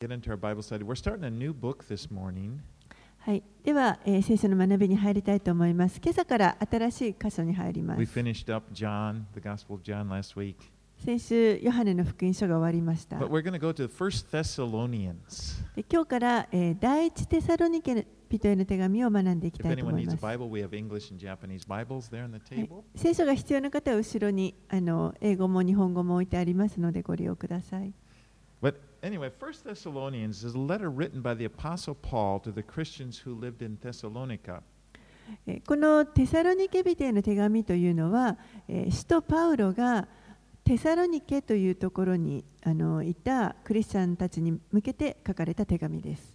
[0.00, 0.82] get into our Bible study.
[0.82, 2.60] We're starting a new book this morning.
[3.18, 6.00] はい、では、えー聖書の学びに入りたいと思います。
[6.02, 8.18] 今朝から新しい箇所に入りま We す。
[8.18, 10.54] finished up John, the Gospel of John last week.
[11.04, 13.16] 先週、ヨハネの福音書が終わりました。
[13.18, 15.62] But we're going to go to First Thessalonians.
[15.76, 20.24] で今日から、えー第一テサロニケ人への手紙を学んでいき If たいと anyone 思い needs ま a す。
[20.24, 22.84] Bible, we have English and Japanese Bibles there on the はい table.
[22.96, 27.92] 聖書が必要な方は後ろにあの英語も日本語も置いてありますのでご利用ください。
[29.02, 33.62] anyway, First Thessalonians is a letter written by the Apostle Paul to the Christians who lived
[33.62, 34.62] in Thessalonica.
[35.66, 38.36] このテサロニケ人への手紙というのは、
[38.68, 40.08] 使徒パウロが
[40.64, 46.34] テサロニケというところにあのいたクリスチャンたちに向けて書かれた手紙です。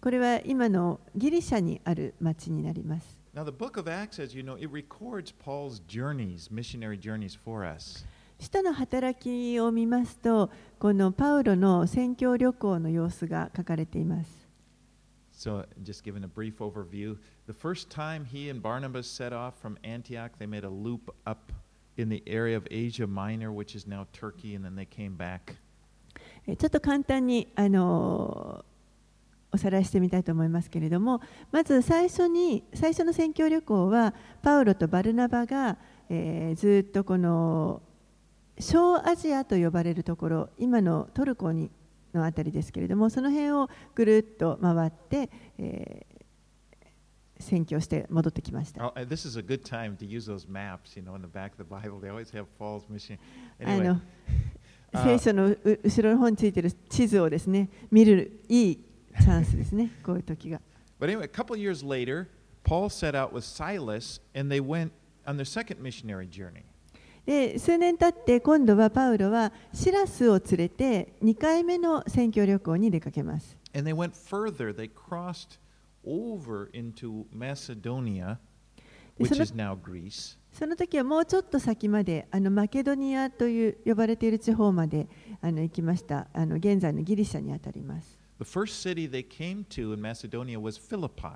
[0.00, 3.18] これは今のギリシャにある町になります。
[3.34, 8.06] Now, the book of Acts, as you know, it records Paul's journeys, missionary journeys for us.
[8.38, 14.44] 使徒の働きを見ますと、このパウロの宣教旅行の様子が書かれています。
[15.32, 20.38] So, just giving a brief overview, the first time he and Barnabas set off from Antioch,
[20.38, 21.52] they made a loop up
[21.96, 25.56] in the area of Asia Minor, which is now Turkey, and then they came back.
[26.46, 28.74] えーちょっと簡単に、あのー
[29.52, 31.20] おさらいしてみたいと思いますけれども、
[31.52, 37.80] まず最初に最初の宣教旅行は、パウロとバルナバが、えーずっとこの
[38.58, 41.70] 小アジアと呼ばれるところ、今のトルコに
[42.12, 46.14] のあたりですけれども、その辺をぐるっと回って、えー
[47.40, 48.86] 宣教して戻ってきました。
[48.86, 51.56] Oh, this is a good time to use those maps, you know, in the back of
[51.58, 52.00] the Bible.
[52.00, 53.18] They always have Paul's mission.
[53.62, 54.00] あの
[54.92, 60.60] あ聖書のう後ろの方についている地図をですね見るいいチャンスですね、こういう時が。
[61.00, 62.28] but anyway, a couple years later,
[62.62, 64.92] Paul set out with Silas, and they went
[65.26, 66.64] on their second missionary journey.
[67.26, 73.56] で数年経って今度はパウロはシラスを連れて2回目の宣教旅行に出かけます。
[73.74, 74.74] And they went further.
[74.74, 75.58] They crossed
[76.06, 78.38] over into Macedonia,
[79.18, 80.36] which So the- is now Greece.
[80.52, 85.08] その時はもうちょっと先まであのマケドニアという呼ばれている地方まで
[85.40, 88.18] あの行きましたあの現在のギリシャにあたります。
[88.38, 91.32] The first city they came to in Macedonia was Philippi.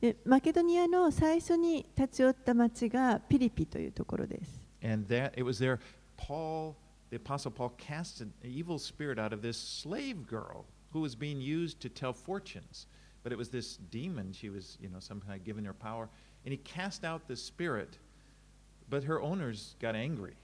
[0.00, 4.59] でマケドニアの最初に立ち寄った町がピリピというところです。
[4.82, 5.78] And that it was there
[6.16, 6.76] Paul,
[7.10, 11.40] the apostle Paul cast an evil spirit out of this slave girl who was being
[11.40, 12.86] used to tell fortunes.
[13.22, 16.08] But it was this demon, she was, you know, somehow given her power.
[16.44, 17.98] And he cast out the spirit,
[18.88, 20.36] but her owners got angry.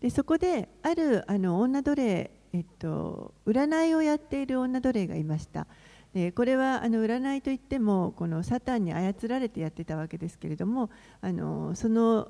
[0.00, 5.66] でそこであるあの女奴隷、えっと、占いをやっている女奴隷がいました。
[6.12, 10.90] でこれはあの占いといってもこのサタンに操られてやってたわけですけれども
[11.20, 12.28] あのその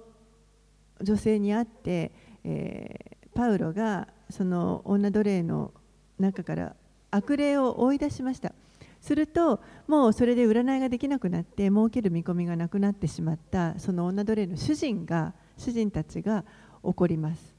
[1.03, 2.13] 女性に会って、
[2.45, 5.73] えーパウロがその女奴隷の
[6.19, 6.77] 中から
[7.11, 8.53] 悪霊を追い出しました。
[9.01, 16.45] するともうそれで占いができなくなって儲ける見込みがなくなってしまったその女奴隷の主人が主人たちが
[16.83, 17.55] 怒ります。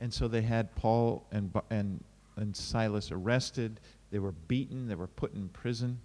[0.00, 2.04] And so they had Paul and, and,
[2.36, 3.80] and Silas arrested.
[4.12, 4.88] They were beaten.
[4.88, 5.96] They were put in prison.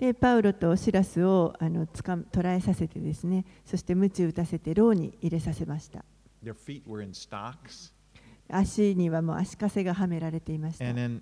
[0.00, 6.04] でパウロとシラスをあのつか捕らえさせてですねそして鞭打たせて牢に入れさせました
[6.42, 7.92] Their feet were in stocks.
[8.48, 11.20] 足にはもう足かせがはめられていました And then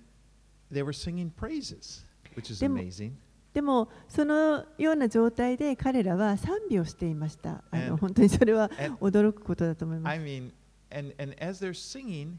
[0.71, 2.05] they were singing praises,
[2.37, 3.11] which is Dem- amazing.
[3.53, 10.51] でもそのような状態で彼らは賛美をしていましたあ And- の本当にそれは and- 驚くことだと思いま I す mean,
[10.91, 12.37] and, and as they're singing,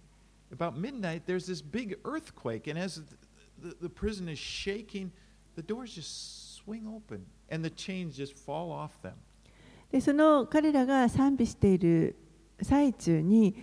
[0.51, 2.67] about midnight, there's this big earthquake.
[2.71, 3.03] And as
[3.61, 5.11] the, the, the prison is shaking,
[5.61, 9.15] the doors just swing open and the chains just fall off them.
[9.91, 12.17] でその彼らが賛美している
[12.63, 13.57] 最中に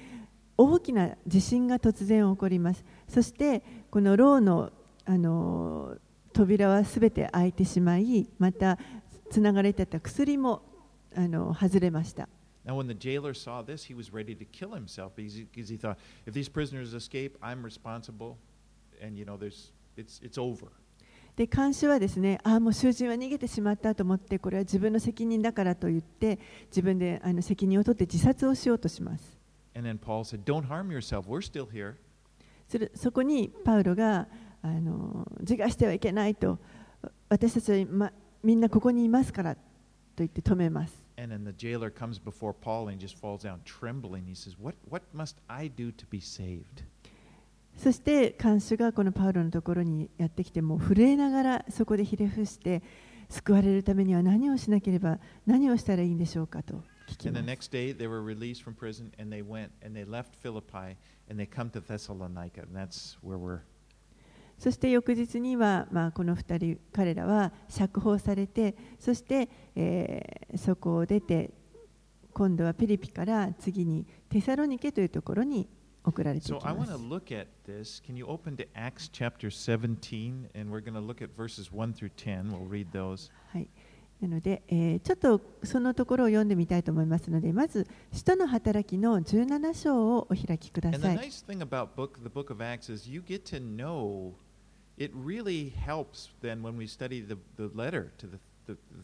[0.57, 4.71] 大きな地震が突然起こりますそしてこの牢の
[5.05, 5.95] あの
[6.33, 8.77] 扉はすべて開いてしまいまた
[9.31, 10.61] つながれていた薬も
[11.15, 12.27] あの外れました
[12.65, 15.97] Now, when the jailer saw this, he was ready to kill himself because he thought,
[16.25, 18.37] if these prisoners escape, I'm responsible,
[19.01, 20.67] and you know, there's, it's, it's over.
[21.37, 26.39] で監視はですねああもう囚人は逃げてしまったと思ってこれは自分の責任だからと言って
[26.71, 29.37] 自分であの責任を取って自殺をしようとします。
[32.69, 34.27] Said, そこにパウロが
[34.63, 36.57] あの自我してはいけないと
[37.29, 38.11] 私たちは今
[38.43, 39.61] みんなここにいますからと
[40.17, 41.05] 言って止めます。
[41.19, 44.25] And in the jailer comes before Paul and just falls down trembling.
[47.77, 52.81] そして看守がこのパウロのところにやってきてもう震えながらそこでひれ伏して
[53.29, 56.75] 救われるためには何をしなければ何をしたらいいんでしょうかと
[57.07, 57.41] 聞聞きま
[63.39, 63.59] we're
[64.57, 71.51] そして翌日には、まあ、この2人彼らは釈放されてそして、えーそこを出て
[72.33, 75.67] 今度はピリピから次にテサロニケというところに
[76.03, 77.03] 送られてい So き I ま want to す。
[77.03, 78.01] look at this.
[78.03, 80.49] Can you open to Acts chapter 17?
[80.55, 82.51] And we're going to look at verses 1 through 10.
[82.51, 83.31] We'll read those.
[83.51, 83.67] はい、
[84.21, 91.17] なので、えーちょっとそのところを読んでみたいと思いますのでまず「使徒の働き」の17章をお開きくだ And the さい。
[91.17, 94.33] nice thing about book, the book of Acts is you get to know.
[94.97, 98.39] It really helps then when we study the, the letter to the,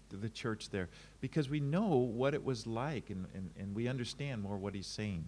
[0.09, 0.89] the, the, church there
[1.21, 4.87] because we know what it was like and, and, and we understand more what he's
[4.87, 5.25] saying.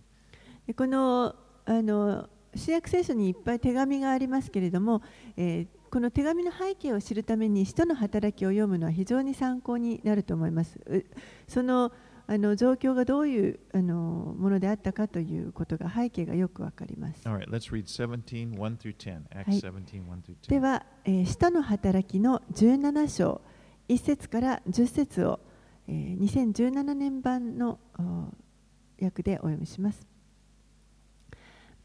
[0.65, 1.35] でこの
[1.65, 5.01] あの新約聖書にいっぱい手紙がありますけれども、
[5.37, 10.77] えーこの手紙の背景を知るために使徒の働きを読むのは非常に参考になると思います。
[10.85, 11.05] う
[11.47, 11.89] その
[12.27, 17.25] あの状況がどういうあのものであったかということが背景がよくわかります。
[17.29, 19.21] All right, let's read 17, 1 through 10.
[19.29, 19.59] Acts はい。
[19.59, 20.49] 17, 1 through 10.
[20.49, 23.41] では、えー使徒の働きの17章
[23.87, 25.39] 1節から10節を、
[25.87, 30.05] えー2017年版のお訳でお読みします。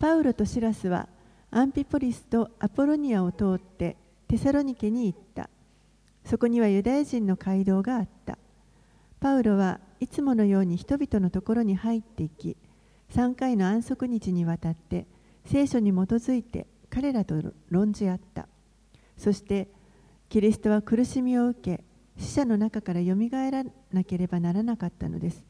[0.00, 1.08] パウロとシラスは
[1.50, 3.98] アンピポリスとアポロニアを通って
[4.28, 5.50] テサロニケに行った。
[6.24, 8.38] そこにはユダヤ人の街道があった。
[9.20, 12.56] パウロはいつものように人々のところに入っていき、
[13.12, 15.06] 3回の安息日にわたって
[15.44, 17.34] 聖書に基づいて彼らと
[17.68, 18.48] 論じ合った。
[19.18, 19.68] そして
[20.30, 21.84] キリストは苦しみを受け
[22.16, 25.44] 死者の中からよみがえらなければならなかったのです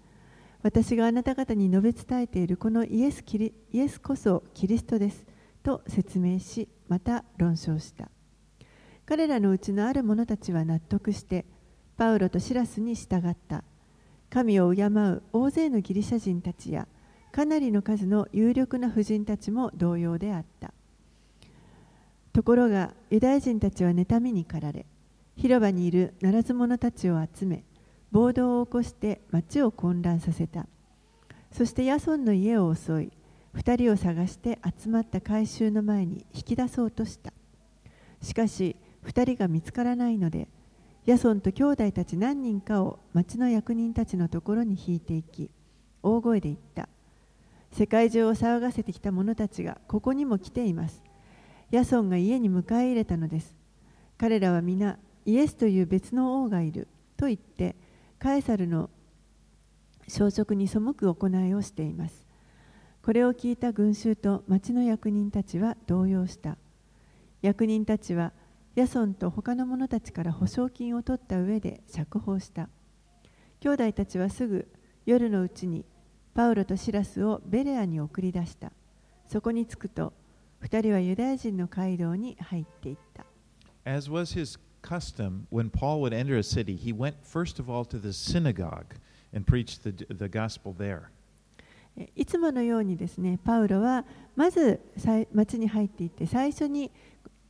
[0.63, 5.25] 私があなた方に述べ伝えているこのイエスキリイエスこそキリストです
[5.63, 8.11] と説明しまた論証した。
[9.07, 11.47] 彼らのうちのある者たちは納得して
[11.97, 13.65] パウロとシラスに従った。
[14.29, 16.87] 神を敬う大勢のギリシャ人たちや
[17.33, 20.73] かなりの数の有力な婦人たちも同様であった。
[22.33, 24.87] ところがユダヤ人たちは妬みに駆られ
[25.37, 27.65] 広場にいるならず者たちを集め
[28.13, 30.67] 暴動を起こして町を混乱させた。
[31.53, 33.13] そしてヤソンの家を襲い
[33.55, 37.33] 2人を探して集まった改宗の前に引き出そうとした。
[38.23, 40.49] しかし2人が見つからないので
[41.07, 45.51] ヤソンと兄弟たち何人かを町の役人たちのところに引いていき
[46.03, 46.89] 大声で言った。
[47.73, 51.03] 世界中を騒がせてきた者たちがここにも来ています。
[51.71, 53.55] ヤソンが家に迎え入れたのです。
[54.19, 57.77] 彼らは皆イエスという別の王がいると言って
[58.21, 58.91] カエサルの
[60.07, 62.27] 消息に背く行いをしています。
[63.03, 66.59] これを聞いた群衆と町の役人たちは動揺した。
[67.41, 68.35] 役人たちは
[68.75, 72.69] ヤソンと他の者たちから保証金を取った上で釈放した。
[73.61, 74.69] 兄弟たちはすぐ
[75.07, 75.87] 夜のうちに
[76.35, 78.71] パウロとシラスをベレアに送り出した。
[79.25, 80.13] そこに着くと
[80.63, 83.25] 2人はユダヤ人の街道に入っていった。
[83.87, 87.98] As was his custom, when Paul would enter a city, he went first of all to
[87.98, 88.96] the synagogue
[89.34, 91.10] and preached the, the gospel there.
[91.98, 94.06] えいつものようにですねパウロは
[94.36, 96.92] まずさい町に入っていって最初に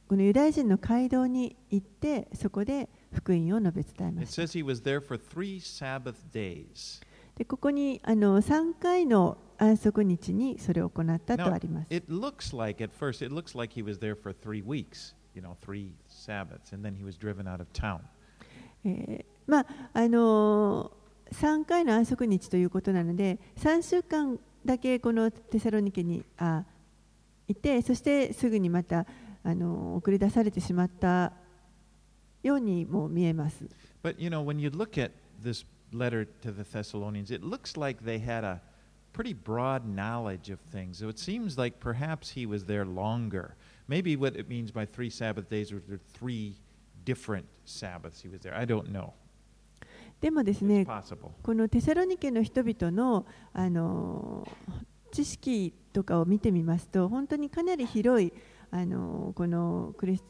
[0.08, 7.02] このユダヤ人の街道に行ってそこで福音を述べ伝えま It した says he was there for three Sabbath days.
[7.36, 14.32] でここにあの3回の安息日にそれを行ったと Now, あります it looks like, at first, it looks like he was there for
[14.34, 18.00] three weeks, you know, three Sabbaths, and then he was driven out of town.
[18.86, 20.92] えーまああの
[21.32, 26.64] 3回の安息日ということなので3週間だけこのテサロニケにあ
[27.48, 29.06] いてそしてすぐにまた
[29.44, 31.32] あの送り出されてしまった
[32.42, 33.66] ようにも見えます。
[34.04, 35.12] But, you know, when you look at
[35.44, 38.62] this letter to the Thessalonians, it looks like they had a
[39.14, 40.98] pretty broad knowledge of things.
[41.00, 43.56] So it seems like perhaps he was there longer.
[43.91, 45.83] Maybe what it means by three Sabbath days or
[46.15, 46.55] three
[47.05, 48.57] different Sabbaths he was there.
[48.57, 49.15] I don't know.
[50.21, 50.87] でもですね、
[51.43, 54.47] このテサロニケの人々の,あの
[55.11, 58.33] 知識とかを見てみますと、本当にかなり広い
[58.71, 60.25] あのこのクリ,ス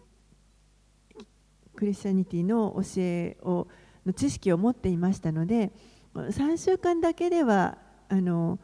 [1.77, 3.69] クリスチャニティの教えを
[4.07, 5.71] の知識を持っていましたので、
[6.15, 7.77] 3週間だけでは
[8.09, 8.59] あの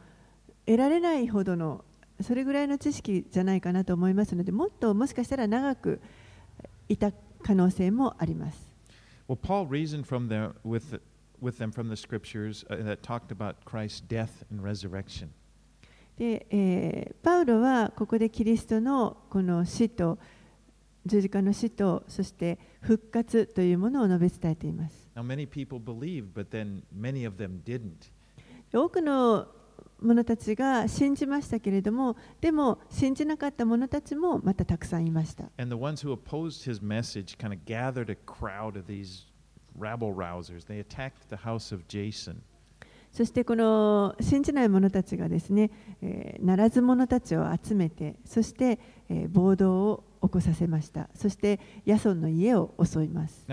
[0.65, 1.85] 得られないほどの
[2.21, 6.01] それぐらいの知識じゃないかなと思いますのでもっともしかしたら長く
[6.89, 8.67] いた可能性もあります。
[9.29, 11.01] Well, Paul reasoned from the, with,
[11.41, 15.29] with them from the scriptures uh, that talked about Christ's death and resurrection.
[16.17, 20.19] で、えーパウロはここでキリストのこの死と
[21.05, 25.11] 十字架の死とそして復活というものを述べ伝えています。
[25.15, 28.11] Now, many people believed, but then many of them didn't.
[28.73, 29.47] 多くの
[30.01, 35.45] 者たちが信じましたけれども、でも信じなかった者たちもまたたくさんいました。
[43.13, 45.71] そしてこの信じない者たちがですね、
[46.03, 51.09] えー、ならず者たちを集めて、そして、えー、暴動を起こさせました。
[51.15, 53.47] そして、ヤソの家を襲います。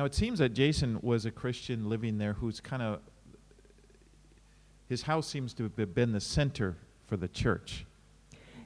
[4.90, 6.75] His house seems to have been the center
[7.08, 7.86] for the church.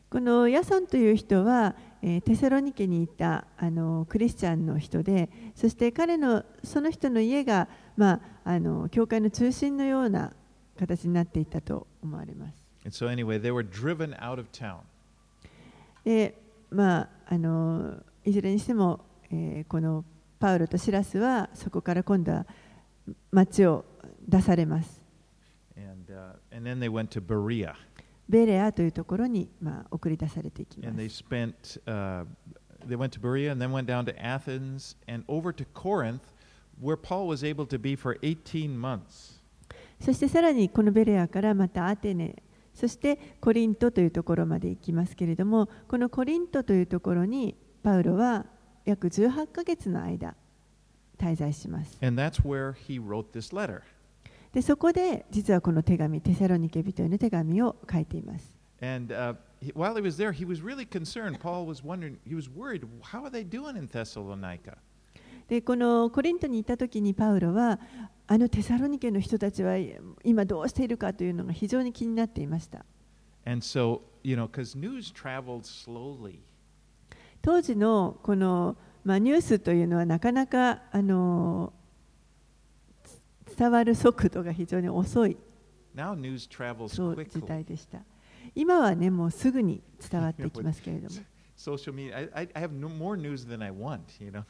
[0.10, 10.32] このヤソンという人は、えーテセロニケにいたあのクリスチャンの人で、そして彼のその人の家が、まあ、あの教会の中心のような
[10.80, 12.64] 形になっていたと思われます。
[12.86, 14.78] And so anyway, they were driven out of town.
[16.06, 16.36] で、
[16.70, 20.06] まあ、あのいずれにしても、えーこの
[20.40, 22.46] パウロとシラスはそこから今度は
[23.32, 23.84] 町を
[24.28, 24.97] 出されます。
[26.47, 27.75] And, uh, and then they went to Berea.
[28.29, 31.23] ベレアというところに、まあ、送り出されていきま And they す。
[31.23, 32.25] spent, uh,
[32.87, 36.21] they went to Berea and then went down to Athens and over to Corinth,
[36.81, 39.41] where Paul was able to be for 18 months.
[40.01, 42.43] そしてさらにこのベレアからまたアテネ、
[42.75, 48.47] そしてコリントというところまで行きますけれども、このコリントというところにパウロは
[48.85, 50.35] 約18ヶ月の間
[51.19, 51.99] 滞在します。
[52.03, 53.83] And that's where he wrote this letter.
[54.54, 58.56] でそこで実はこの手紙、テセロニケ人への手紙を書いています。
[58.82, 61.40] And uh, he, while he was there, he was really concerned.
[61.40, 64.78] Paul was wondering, he was worried, how are they doing in Thessalonica?
[65.48, 67.80] でこのコリントにいた時にパウロは
[68.28, 69.76] あのテサロニケの人たちは
[70.24, 72.86] 今どうしているかというのが非常に気になっていました。
[73.46, 76.40] And so, you know, because news traveled slowly.
[77.42, 78.76] 当時のこの、
[79.06, 81.77] まあ、ニュースというのはなかなかあのつ
[83.58, 85.38] 伝わる速度が非常に遅い
[85.96, 87.48] Now news travels そう時 quickly.
[87.48, 88.00] 代でした。
[88.56, 91.22] 今はねもうすぐに伝わっていきますけれども
[91.58, 94.44] Social media, I, I, I have no, more news than I want, you know.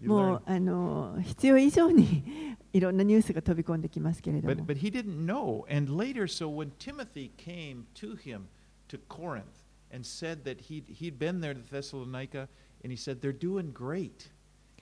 [0.00, 5.64] you も.うあの必要以上にいろんなニュースが飛び込んできますけれど But, も but he didn't know.
[5.68, 8.42] And later, so when Timothy came to him
[8.88, 12.48] to Corinth and said that he'd, he'd been there to Thessalonica,
[12.84, 14.28] and he said, They're doing great.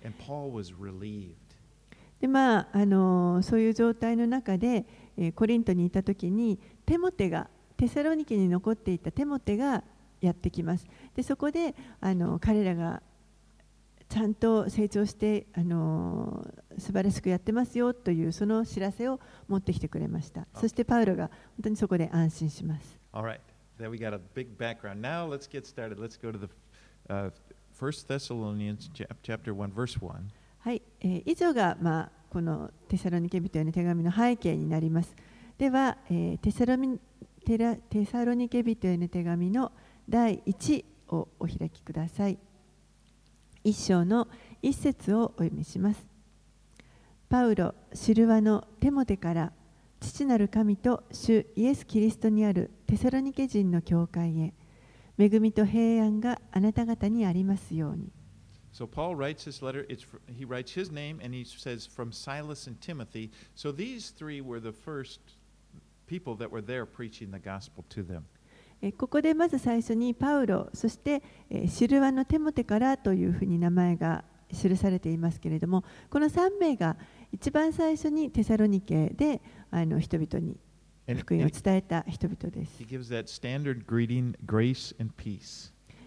[0.03, 1.44] And Paul was relieved.
[2.21, 9.85] でまあ、あのそういう状態の中で、えーコリントにいた時にテモテがテサロニケに残っていたテモテが
[10.21, 13.03] やってきますでそこであの彼らが
[14.09, 16.47] ちゃんと成長してあの
[16.79, 19.19] 素晴らしくやってますよというその知らせを
[19.49, 23.41] 持ってきてくれましたそしてパウロが本当にそこで安心します All right.
[23.79, 25.01] Then we got a big background.
[25.03, 25.99] Now let's get started.
[25.99, 26.49] Let's go to the
[27.09, 27.31] uh,
[27.79, 30.31] 1 Thessalonians chap- chapter 1, verse 1.
[30.65, 35.15] はい、えー以上が、まあ、このテサロニケ人への手紙の背景になります。
[35.59, 36.99] では、えーテサロミ
[37.45, 39.73] テラテサロニケ人への手紙の
[40.09, 42.39] 第1をお開きください。
[43.63, 44.27] 一章の
[44.63, 46.07] 一節をお読みします。
[47.29, 49.53] パウロ、シルワのテモテから
[50.01, 54.55] 父なる神と主イエス・キリストにあるテサロニケ人の教会へ
[55.19, 58.14] 恵みと平安があなた方にありますように。
[58.75, 59.87] So Paul writes this letter.
[59.89, 63.31] It's fr- he writes his name and he says from Silas and Timothy.
[63.55, 65.21] So these three were the first
[66.09, 68.25] people that were there preaching the gospel to them.
[68.83, 76.97] えーここでまず最初にパウロ、そして、えーシルワのテモテからというふうに名前が記されていますけれども、この3名が
[77.31, 79.41] 一番最初にテサロニケで
[79.71, 80.59] あの人々に
[81.17, 82.83] 福音を伝えた人々です。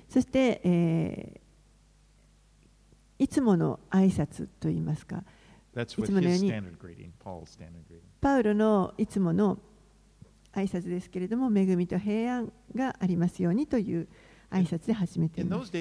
[0.10, 1.47] そして、えー
[3.20, 5.24] いつもの挨拶と言いますか。
[5.76, 6.54] いつものように。
[8.22, 9.60] パウロのいつもの
[10.54, 14.08] 挨拶ですけれども、恵みと平安がありますようにという
[14.50, 15.72] 挨拶で始めています。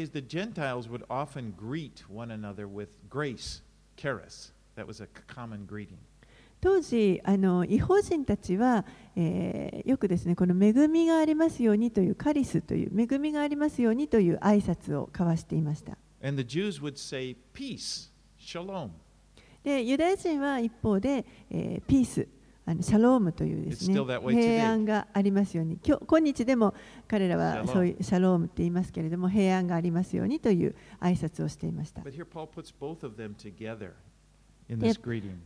[6.61, 15.99] 当時、あの違法人たちは、えー、よくですね、この恵みがありますようにというカリスという恵みがありますようにという挨拶を交わしていました。
[19.63, 22.27] で、ユダヤ人は一方で、えー、ピース、
[22.65, 23.95] あのシャロームというです、ね、
[24.33, 25.79] 平安がありますように。
[25.85, 26.75] 今日、今日でも
[27.07, 32.03] 彼らはそういうシャロームって言いますけれども、平安がありますようにという挨拶をしていました。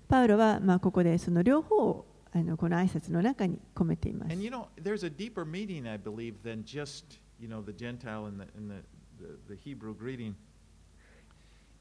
[0.09, 4.33] パウロはまあここでその両方をあのこの挨拶の中に込めています。
[4.33, 4.67] And you know,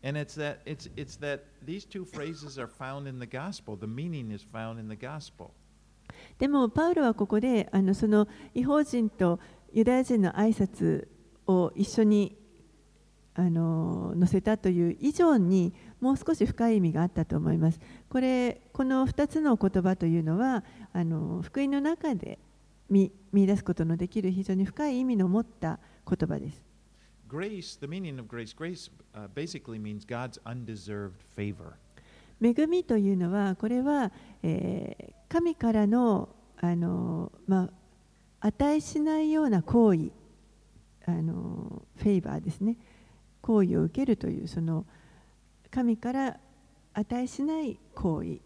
[0.04, 3.76] And it's that it's it's that these two phrases are found in the gospel.
[3.76, 5.52] The meaning is found in the gospel.
[6.38, 9.40] でもパウロはここであのその違法人と
[9.74, 11.08] ユダヤ人の挨拶
[11.48, 12.38] を一緒に
[13.36, 17.80] あの載せたという以上にもう少し深い意味があったと思います。
[18.10, 20.64] これこの2つの言葉というのは
[20.94, 22.40] あの福音の中で
[22.90, 26.69] 見見出すことのできる非常に深い意味の持った言葉です。
[27.30, 31.76] Grace, the meaning of grace, grace uh, basically means God's undeserved favor.
[32.42, 34.12] 恵みというのはこれは、
[34.44, 37.70] えー神からのあの、ま
[38.42, 40.12] あ、値しないような行為
[41.06, 42.76] あのフェイバーですね
[43.42, 44.86] 行為を受けるというその
[45.72, 46.40] 神から
[46.94, 48.40] 値しない行為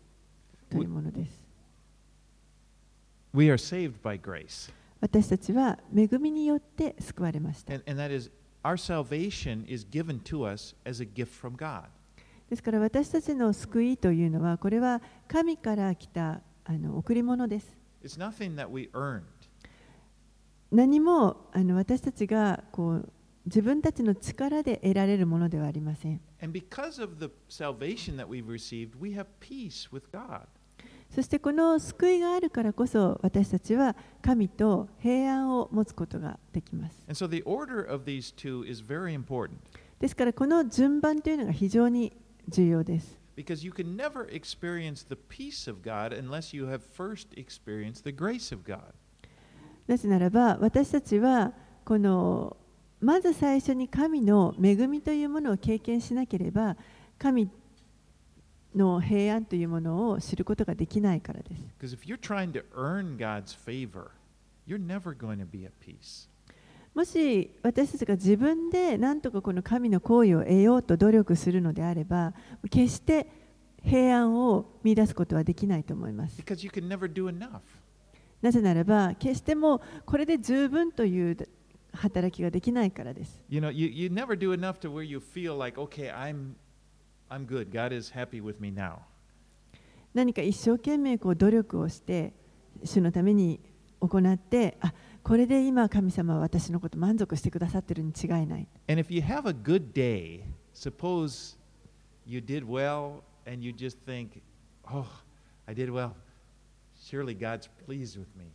[0.69, 1.41] というものです
[3.33, 4.71] We are saved by grace.
[5.01, 8.29] 私たちは恵みによって救われました And, and that is,
[12.49, 17.75] ですから私たちの救いというのはこれは神から来たあの贈り物です。
[20.71, 23.09] 何もあの私たちがこう
[23.45, 26.21] 自分たちの力で得られるものではありません。
[31.13, 36.97] そしてこの救いがあるからこそ私たちは神と平安を持つことができます。
[39.99, 42.13] ですからこの順番というのが非常に
[42.49, 43.19] 重要です。
[49.85, 51.53] なぜならば私たちは
[51.85, 52.57] この
[52.99, 56.75] まず最初に神の恵みというものを経験しなければ
[57.19, 57.62] 神と
[58.75, 61.61] の平安というものを知ることができないからです。
[66.93, 72.33] もし私たちが自分で何とかこの神の行為を得ようと努力するのであれば、
[72.69, 73.27] 決して
[73.83, 76.37] 平安を見いだすことはできないと思います。
[78.41, 81.37] なぜならば、決してもこれで十分という
[81.93, 83.43] 働きができないからです。
[87.33, 87.71] I'm good.
[87.71, 88.99] God is happy with me now.
[90.13, 92.31] 何か一生懸命こう努力をして
[92.83, 93.59] 主のために
[93.99, 100.41] 行ってあこれで今神様は私のこと満足してくださってるに違いない And if you have a good day,
[100.75, 101.57] suppose
[102.27, 104.39] you did well and you just think,
[104.85, 105.07] oh,
[105.67, 106.11] I did well.
[106.95, 108.51] Surely God's pleased with me.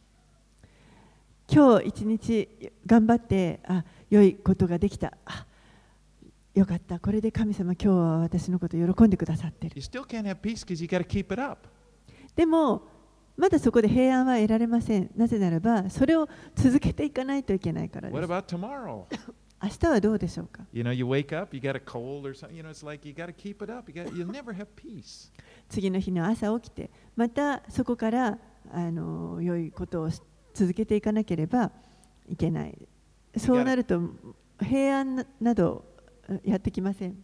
[1.51, 5.47] 今日一日頑張ってあ良いことができたあ
[6.59, 9.81] よかった、これで神様、今日は私のこと喜んでくださってる。
[12.35, 12.83] でも、
[13.37, 15.09] まだそこで平安は得られません。
[15.15, 18.13] なぜならば、それを続けていかないといけないからです。
[19.63, 20.65] 明日はどうでしょうか？
[25.69, 28.39] 次の日の朝起きて、またそこから
[28.73, 30.11] あの良いことを
[30.55, 31.71] 続けていかなければ
[32.29, 32.89] いけない。
[33.37, 34.01] そうなると、
[34.61, 35.85] 平安など、
[36.45, 37.17] やってきません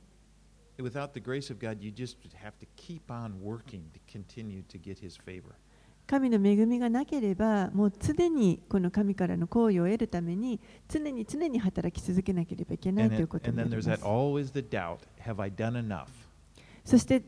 [0.78, 4.76] Without the grace of God, you just have to keep on working to continue to
[4.80, 5.54] get His favor.
[6.06, 14.98] 神の恵みがなければもう常にこの神からの行為を得るために常に常に働き続けなければいけないということになります doubt?
[16.84, 17.22] そして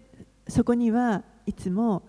[0.49, 2.07] そこにはいつも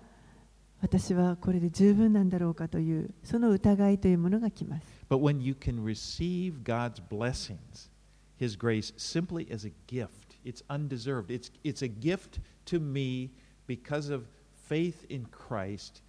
[0.81, 7.89] 私はこれで十分なんだろうかというその疑いというものが来ます But when you can receive God's blessings,
[8.39, 11.31] His grace, simply as a gift, it's undeserved.
[11.31, 13.31] It's, it's a gift to me
[13.65, 14.27] because of
[14.67, 16.01] faith in Christ.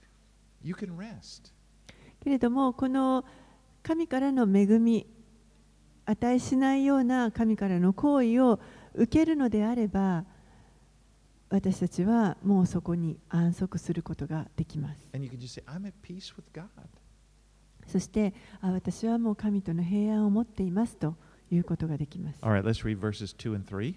[0.62, 1.52] You can rest.
[2.20, 3.24] けれどもこの
[3.82, 5.06] 神からの恵み
[6.04, 8.58] 値しないような神からの行為を
[8.94, 10.24] 受けるのであれば
[11.50, 16.68] 私たちはもうそこに安息することができます And you can just say, I'm at peace with God.
[17.86, 21.14] そしてあ私はもう神との平安を持っていますと
[21.50, 22.38] いうことができます。
[22.42, 23.94] All right, let's read verses 2 and 3.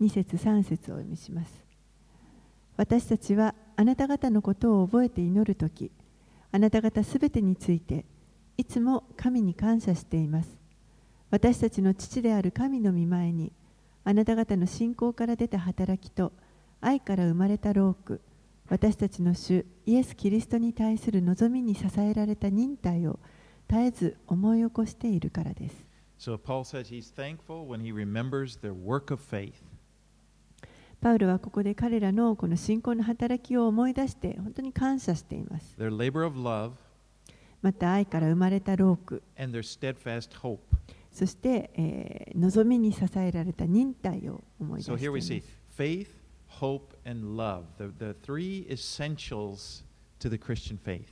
[0.00, 1.64] 2節3節をお読みします。
[2.76, 5.90] 私たちはあなた方のことを覚えて祈るとき
[6.52, 8.04] あなた方すべてについて
[8.58, 10.58] いつも神に感謝しています。
[11.30, 13.52] 私たちの父である神の御前に
[14.04, 16.32] あなた方の信仰から出た働きと
[16.80, 18.20] 愛から生まれた労苦
[18.68, 23.18] 私たちの主イエス・キリストに対する望みに支えられた忍耐を
[23.68, 25.85] 絶えず思い起こしているからです
[26.17, 29.53] So Paul says he's thankful when he remembers their work of faith.
[31.01, 35.75] パウロはここで彼らのこの信仰の働きを思い出して本当に感謝しています。
[35.79, 36.73] their labor of love,
[37.63, 40.59] また愛から生まれた労苦、 and their steadfast hope.
[41.11, 46.07] そして、えー望みに支えられた忍耐を思い出 So してい here ま we す see。faith,
[46.61, 49.83] hope, and love, the, the three essentials
[50.19, 51.07] to the Christian faith.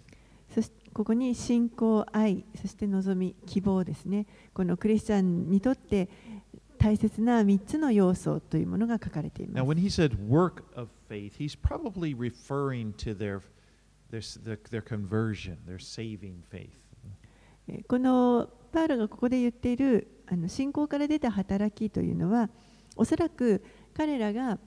[0.95, 4.27] ここに信仰、愛、そして望み、希望ですね。
[4.55, 6.09] このクリスチャンにとって
[6.79, 9.81] 大切な3つの要素というものが書かれていま Now, す when。
[9.81, 13.41] he said work of faith, he's probably referring to their,
[14.13, 16.71] their, their, their conversion, their saving faith.
[17.67, 22.51] えーこのパウロがここで言っているあの信仰から出た働きというのは
[22.97, 23.65] おそらく
[23.97, 24.59] 彼らが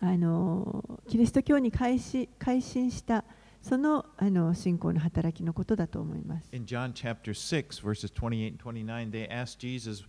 [0.00, 3.24] あのキリスト教に改し改心した
[3.64, 6.48] そのあの信仰の働きのことだと思います。
[6.52, 10.04] In John chapter 6, verses 28 and 29, they asked Jesus,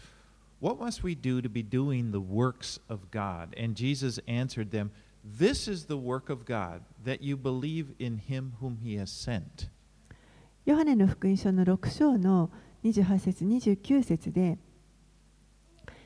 [0.59, 3.55] What must we do to be doing the works of God?
[3.57, 4.89] And Jesus answered them,
[5.23, 9.69] This is the work of God, that you believe in him whom he has sent.
[10.65, 12.49] ヨハネの福音書の6章の
[12.83, 14.57] 28節29節で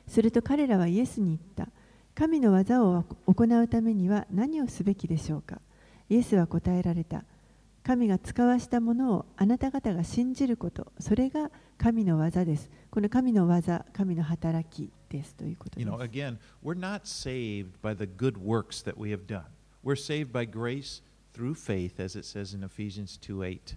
[0.06, 1.72] すると彼らはイエスに言った
[2.14, 5.60] 神の技を行うためには何をすべきでしょうか
[6.08, 7.24] イエスは答えられた
[7.90, 19.42] 神が使わしたものをあなた方が信じることそれが神の技ですこの神の技神の働きですということで You す know, again, we're not saved by the good works that we have done.
[19.82, 21.02] We're saved by grace
[21.34, 23.76] through faith, as it says in Ephesians 2 8.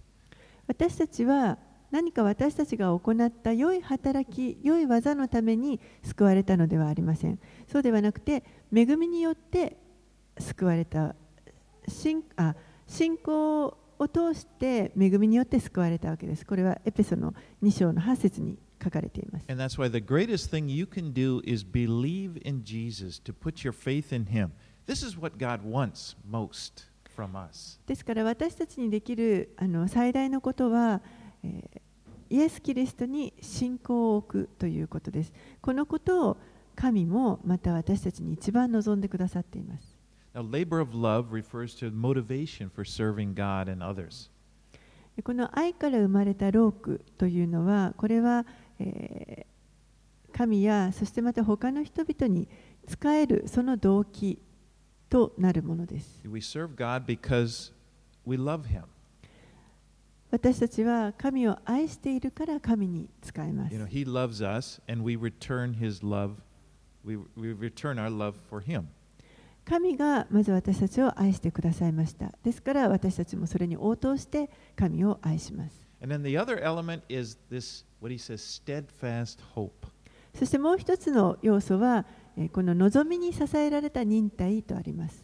[0.68, 1.58] 私たちは
[1.90, 7.40] 何か私たちが行った良い働き、良い技のために救われたのではありません。
[7.66, 9.76] そうではなくて、恵みによって
[10.38, 11.16] 救われた、
[11.88, 12.54] 信あ
[12.86, 16.46] 信仰を通して恵みによって救われたわけです。
[16.46, 19.46] これはエペソの2章の8節に書かれています。
[19.48, 23.72] And that's why the greatest thing you can do is believe in Jesus, to put your
[23.72, 24.50] faith in him.
[24.86, 26.84] This is what God wants most
[27.16, 27.80] from us.
[27.86, 31.00] ですから私たちにできるあの最大のことは、
[31.42, 31.80] えー
[32.30, 35.32] イエス・キリストに信仰を置くということです。
[35.60, 36.36] このことを
[36.74, 39.93] 神もまた私たちに一番望んでくださっています。
[40.33, 44.29] Now, labor of love refers to motivation for serving God and others.
[45.15, 48.45] でこの愛から生まれたロークというのは、これは、
[48.79, 49.49] えー
[50.31, 52.47] 神やそしてまた他の人々に
[52.87, 54.39] 仕えるその動機
[55.09, 56.21] となるものです。
[56.25, 57.73] We serve God because
[58.25, 58.83] we love him.
[60.31, 66.35] 私たちは神を愛しているから神に仕えます You。know, he loves us, and we return his love.
[67.03, 68.85] We, we return our love for him.
[69.64, 72.32] 神がまず私たちを愛してくださいました。
[72.42, 75.84] ですから私たちもそれに応答して神を愛します。
[80.34, 82.04] そしてもう一つの要素は、
[82.52, 85.20] この望みに支えられた忍耐とあります。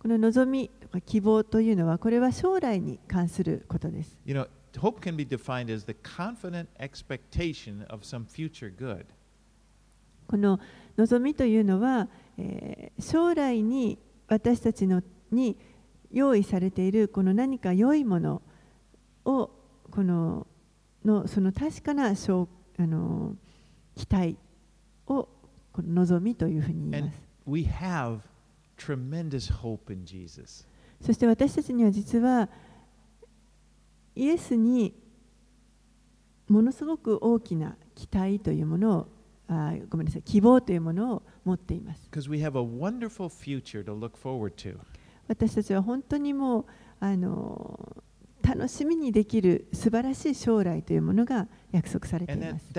[0.00, 0.70] この望み、
[1.06, 4.18] 希望というのは、これは将来に関することです。
[10.26, 10.60] この
[10.96, 12.08] 望みというのは、
[12.38, 15.56] えー将来に私たちのに
[16.12, 18.42] 用意されているこの何か良いもの
[19.24, 19.50] を
[19.90, 20.46] この
[21.04, 23.34] のその確かな証あの
[23.96, 24.36] 期待
[25.06, 25.28] を
[25.72, 27.20] この望みというふうに言います。
[27.46, 28.20] we have
[28.76, 30.66] tremendous hope in Jesus.
[31.00, 32.48] そして私たちには実は
[34.14, 34.94] イエスに
[36.48, 39.08] ものすごく大きな期待というものを
[39.48, 42.08] あごめんなさい希望というものを持っています。
[45.28, 46.64] 私たちは本当にもう
[47.00, 48.02] あの
[48.42, 52.72] 楽しみにできる素晴らしい将来というものが約束されています。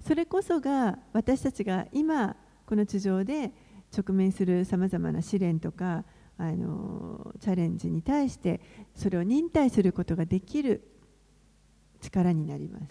[0.00, 3.52] それこそが私たちが今この地上で
[3.96, 6.04] 直面する様々な試練とか、
[6.36, 8.60] あのチャレンジに対して
[8.94, 10.82] それを忍耐することができる
[12.00, 12.86] 力になります。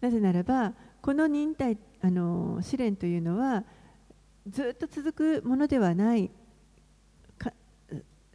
[0.00, 3.64] なぜならば、この忍耐あの試練というのは
[4.48, 6.30] ずっと続くものではない。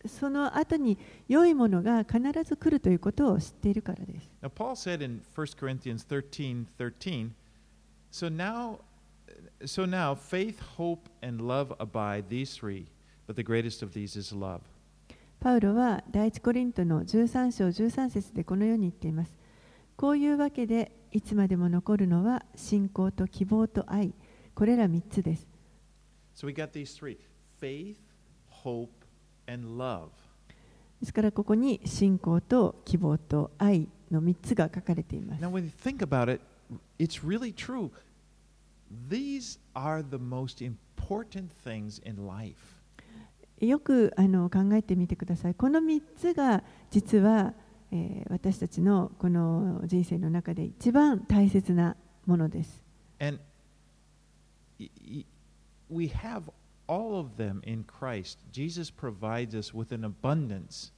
[0.05, 0.97] その後に
[1.29, 4.29] 良いものが必ず来るということを知っているからです。
[8.29, 8.79] Now,
[9.65, 12.87] so now faith, hope, and love abide, these three,
[13.27, 14.61] but the greatest of these is love.
[15.39, 19.37] パウロは第一コリントの13章13節でこのように言っています。
[19.97, 24.13] こういうわけでいつまでも残るのは信仰と希望と愛、
[24.55, 25.47] これら3つです。
[26.35, 27.17] So we got these three
[27.61, 27.97] faith,
[28.63, 28.89] hope,
[29.47, 30.09] and love.
[31.01, 35.43] ですからここに信仰と希望と愛の3つが書かれています。
[35.43, 36.41] Now, when you think about it,
[36.97, 37.91] it's really true.
[39.09, 42.55] These are the most important things in life.
[43.59, 45.55] よくあの考えてみてください。
[45.55, 47.53] この3つが実は、
[47.91, 52.83] えー私たちのこの人生の中で一番大切なものです。
[53.19, 53.39] And
[55.89, 56.43] we have
[56.87, 58.39] all of them in Christ.
[58.51, 60.91] Jesus provides us with an abundance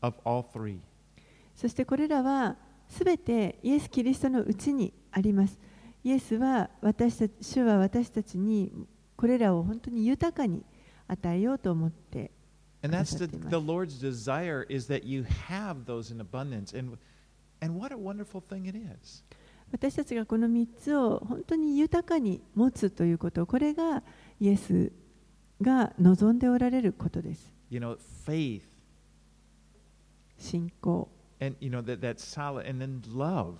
[0.00, 0.78] of all three.
[1.54, 2.56] そしてこれらは
[2.88, 5.58] すべてイエス・キリストのうちにあります。
[6.04, 8.72] イエスは私たち、主は私たちに
[9.16, 10.64] これらを本当に豊かに
[11.06, 12.30] 与えようと思って、
[12.82, 13.50] And that's the, くださっています。
[13.50, 16.76] the Lord's desire is that you have those in abundance.
[16.76, 16.98] And,
[17.60, 19.24] and what a wonderful thing it is.
[19.70, 24.02] 私たちがこの3つを本当に豊かに持つということ、これが
[24.40, 24.92] イエス
[25.60, 27.52] が望んでおられることです。
[27.70, 28.62] You know, faith
[30.36, 31.08] 信仰、
[31.42, 33.58] and you know that that's solid and then love.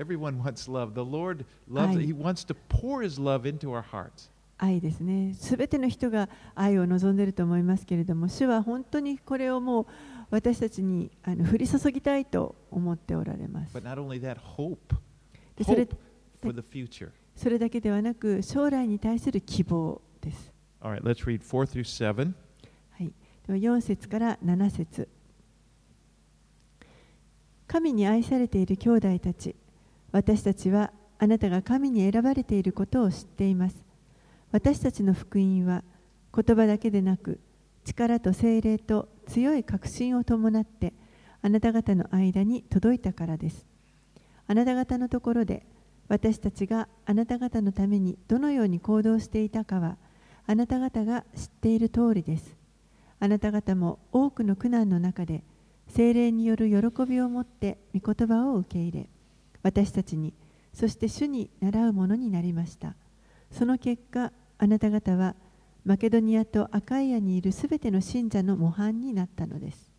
[0.00, 0.94] Everyone wants love.
[0.94, 4.30] The Lord loves he wants to pour his love into our hearts.
[4.58, 5.34] 愛ですね。
[5.34, 9.86] すべての人が愛を望んでいると思いますけれども、主は本当にこれをもう
[10.30, 13.82] 私たちにあの降り注ぎたいと思っておられます But。
[13.82, 14.76] not only that, hope.
[15.56, 15.96] でそれ Hope
[16.40, 17.10] for the future.
[17.34, 20.52] それだけではなく、将来に対する希望です。
[20.80, 22.32] Right, let's read 4 through 7.
[22.90, 23.12] はい、
[23.46, 25.08] では4節から7節
[27.72, 29.56] 神に愛されている兄弟たち、
[30.10, 33.76] 私たちはあなたが神に選ばれていることを知っています。
[34.50, 35.82] 私たちの福音は
[36.36, 37.40] 言葉だけでなく、
[37.86, 40.92] 力と精霊と強い確信を伴って
[41.40, 43.64] あなた方の間に届いたからです。
[44.46, 45.64] あなた方のところで
[46.08, 49.96] 私たちがあなた方のためにどのように行動していたかは
[50.46, 52.54] あなた方が知っている通りです。
[53.18, 55.42] あなた方も多くの苦難の中で
[55.94, 59.08] 精霊による喜びを持って御言葉を受け入れ
[59.62, 60.32] 私たちに
[60.72, 62.94] そして主に習うものになりました
[63.50, 65.34] その結果あなた方は
[65.84, 69.90] マケドニアとアカイアにいるすべての信者の模範になったのです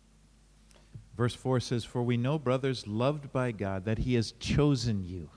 [1.16, 5.28] Verse 4 says, For we know, brothers, loved by God, that He has chosen you.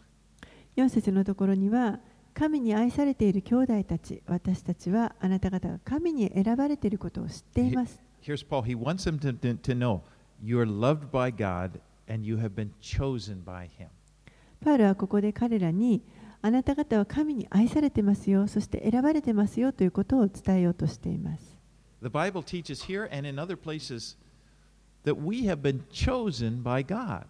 [0.75, 1.99] 4節のところには
[2.33, 8.63] 神に愛されている兄弟たち私たちはあなた方が神に選ばれていることを知っています Here's Paul.
[8.63, 9.75] He wants them to, to, to
[10.42, 13.88] know you're loved by God and you have been chosen by Him.
[14.64, 16.02] パウルはここで彼らに
[16.40, 21.56] あなた方は神に愛されてますよそして選ばれてますよということを伝えようとしています
[22.02, 24.16] The Bible teaches here and in other places
[25.04, 27.24] that we have been chosen by God.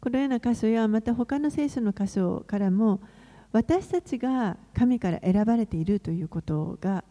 [0.00, 3.00] このような箇所やまた他の聖書の箇所からも
[3.52, 7.04] 私たちが神から選ばれているということが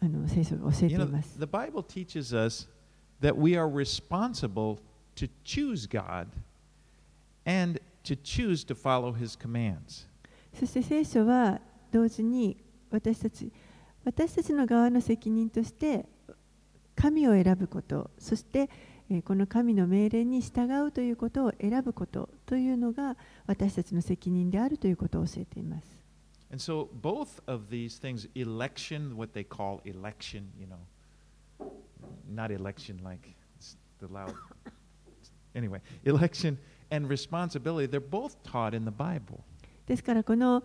[0.00, 1.38] あの聖書が教えて You い know, ます。
[1.38, 2.68] the Bible teaches us
[3.23, 4.79] that we are responsible
[5.15, 6.27] to choose God
[7.45, 10.05] and to choose to follow His commands.
[10.53, 11.59] そして聖書は
[11.91, 12.57] 同時に
[12.91, 13.51] 私たち
[14.03, 16.05] 私たちの側の責任として
[16.95, 18.69] 神を選ぶことそして
[19.09, 23.15] えーこの神の命令に従うということを選ぶことというのが
[23.47, 26.03] 私たちの責任であるということを教えています。
[26.51, 30.77] And so both of these things, election, what they call election, you know,
[32.28, 34.34] not election like s- the loud.
[35.54, 36.58] Anyway, election
[36.90, 39.40] and responsibility, they're both taught in the Bible.
[39.86, 40.62] ですからこの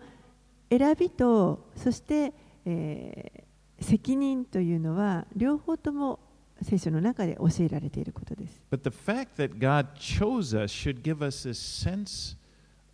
[0.70, 2.32] 選びとそして、
[2.64, 3.44] えー
[3.80, 6.20] 責任というのは両方とも
[6.62, 8.62] 聖書の中で教えられていることです。
[8.70, 12.36] But the fact that God chose us should give us a sense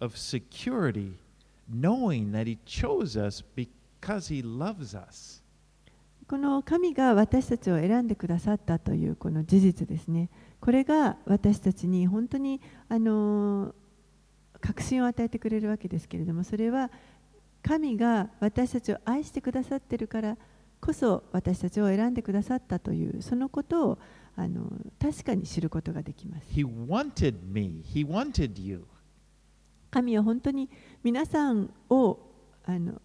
[0.00, 1.12] of security,
[1.70, 5.42] knowing that He chose us because He loves us.
[6.27, 10.29] この神が私たちを選んでくださったというこの事実ですね。
[10.59, 13.75] これが私たちに本当にあの
[14.59, 16.89] 確信を与えてくれるわけですけれども、それは
[17.61, 20.37] 神が私たちを愛してくださっているから
[20.81, 23.99] こそ私たちを選んでくださったというそのことを
[24.35, 26.47] あの確かに知ることができます。
[26.51, 28.85] He wanted me, He wanted you.
[29.91, 30.69] 神は本当に
[31.03, 32.19] 皆さんを
[32.65, 32.99] あの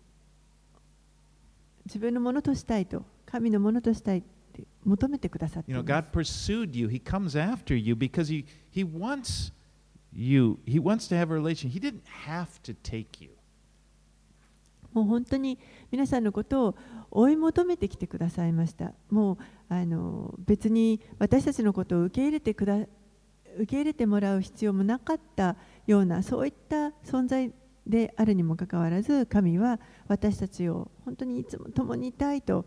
[1.86, 6.52] 自分のものとしたいと神のものとしたいって求めてくださってい You know, ま God す。
[6.52, 6.88] pursued you.
[6.88, 9.52] He comes after you because he, he wants
[10.12, 10.58] you.
[10.66, 11.70] He wants to have a relation.
[11.70, 13.30] He didn't have to take you.
[14.92, 15.58] もう本当に
[15.92, 16.74] 皆さんのことを
[17.12, 18.92] 追い求めてきてくださいました。
[19.08, 19.38] もう
[19.68, 22.78] あの別に私たちのことを受け入れてくだ
[23.56, 27.52] 受け入れてもらう必要もなかったようなそういった存在
[27.86, 32.66] であるにもかかわらず神は私たちを本当にいつも共にいたいと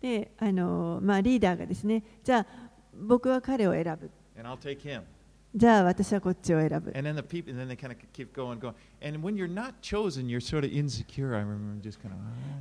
[0.00, 2.46] であの、まあ、リーダーがですね、じゃあ
[2.94, 4.10] 僕は彼を選ぶ。
[5.52, 6.92] じゃあ私はこっちを選ぶ。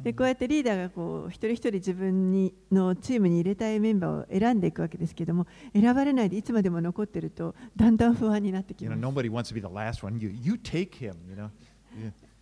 [0.04, 9.02] で、こうやってリーダーがこう一人一人自分にのチームに入れたいメンバーを選んでいくわけですけども、選ばれないでいつまでも残ってると、だんだん不安になってきます。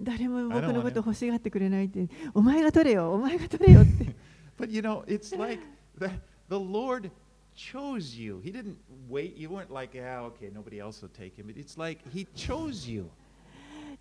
[0.02, 4.16] 誰も僕のこと欲しがってくれないって、お前が取れよ、お前が取れよって。
[4.58, 5.60] But you know, it's like
[5.98, 6.12] the,
[6.50, 7.12] the Lord
[7.56, 8.41] chose you.
[8.43, 8.78] He didn't
[9.10, 9.36] wait.
[9.38, 11.52] You weren't like, yeah, okay, nobody else will take him.
[11.56, 13.10] It's like He chose you.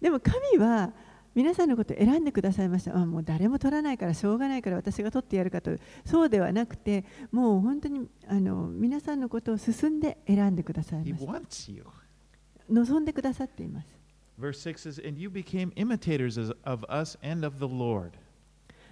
[0.01, 0.93] でも神は
[1.35, 5.71] 皆さんのことを選んでくださいましたあもう誰も取らないからしょうがないから私が取ってやるかと
[6.05, 11.19] そうではなくてもう本当にあの皆さんのことを進んで選んでくださいま
[11.51, 11.83] し.
[12.71, 13.87] 望んでくださっています
[14.39, 18.19] Verse 6 says, And you became imitators of us and of the Lord.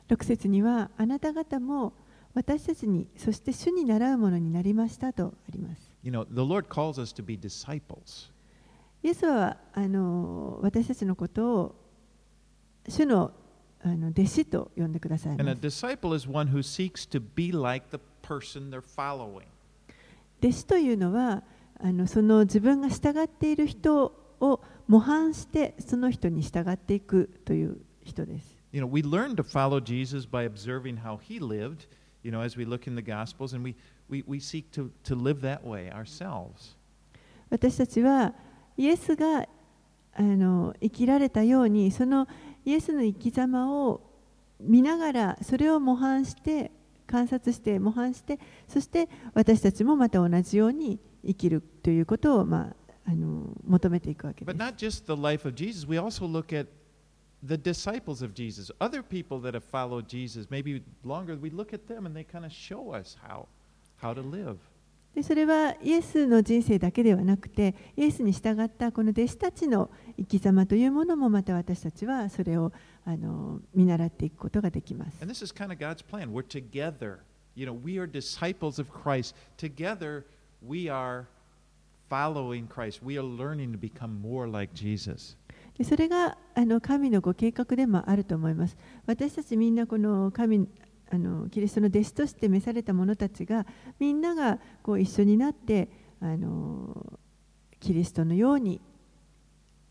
[0.09, 1.95] 6節にはあなた方も
[2.35, 8.31] 私たちにそして主に習うものになりましたとあります You know, the Lord calls us to be disciples.
[9.03, 11.75] イエスはあの私たちのことを
[12.89, 13.33] 主の
[13.83, 18.81] あの弟子と呼んでください And ま a す disciple is one who seeks to be like the person they're
[18.81, 19.45] following.
[20.41, 21.43] 弟子というのは
[21.79, 28.54] あのその自分が従っている人を模範してその人に従っていくという人です。
[28.74, 31.88] You know, we learn to follow Jesus by observing how he lived,
[32.24, 33.76] you know, as we look in the Gospels, and we,
[34.10, 36.76] we, we seek to, to live that way ourselves.
[37.50, 38.34] 私たちは
[38.78, 39.48] イエスが
[40.14, 42.28] あの生きられたようにその
[42.64, 44.02] イエスの生き様を
[44.60, 46.72] 見ながらそれを模範して
[47.08, 52.74] 観察して模範してそして私たちもまた同じように生きるということを、ま
[53.06, 54.58] あ、あの求めていくわけで But す。
[57.44, 59.04] not just the life of Jesus, we also look at the disciples of Jesus, other
[59.04, 62.52] people that have followed Jesus, maybe longer, we look at them and they kind of
[62.52, 63.48] show us how,
[63.98, 64.58] how to live.
[65.16, 72.72] でそれはイエスの人生だけではなくてイエスに従ったこの弟子たちの生き様というものもまた私たちはそれを
[73.06, 75.18] あの見習っていくことができます。
[75.22, 76.32] And this is kind of God's plan.
[76.32, 77.22] We're together.
[77.56, 79.36] You know, we are disciples of Christ.
[79.58, 80.26] Together,
[80.62, 81.26] we are
[82.08, 83.02] following Christ.
[83.04, 85.36] We are learning to become more like Jesus.
[85.77, 88.77] でそれがあの神のご計画でもあると思います。
[89.07, 90.69] 私たちみんなこの神
[91.11, 93.67] あのキリストの弟子として召された者たちが
[93.99, 95.89] みんながこう一緒になって
[96.21, 97.19] あの
[97.81, 98.81] キリストのように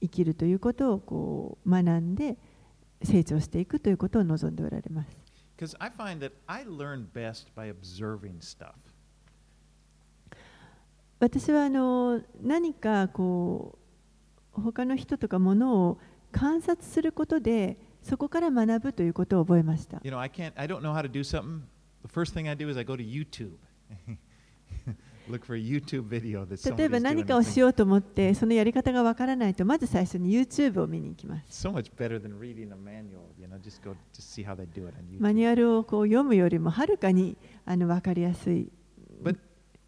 [0.02, 2.38] 生きるということをこう学んで
[3.04, 5.18] 成長していくということを望んでおられます。
[5.58, 8.74] Because I find that I learn best by observing stuff.
[11.20, 13.83] 私はあの何かこう
[14.62, 16.00] 他の人とかものを
[16.32, 20.00] 観察することでそこから学ぶということを覚えました。
[20.04, 21.62] You know, I can't, I don't know how to do something.
[22.06, 23.54] The first thing I do is I go to YouTube.
[25.30, 32.76] Look for a YouTube video that 例えば何.かをしようと思ってそのやり方がわからないとまず最初に YouTube を見に行きます So much better than reading a
[32.76, 33.22] manual.
[33.40, 35.32] You know, just go to see how they do it on マ YouTube.
[35.32, 38.70] ニュアルをこう読むよりもはるかにあの分かりやすい
[39.24, 39.38] But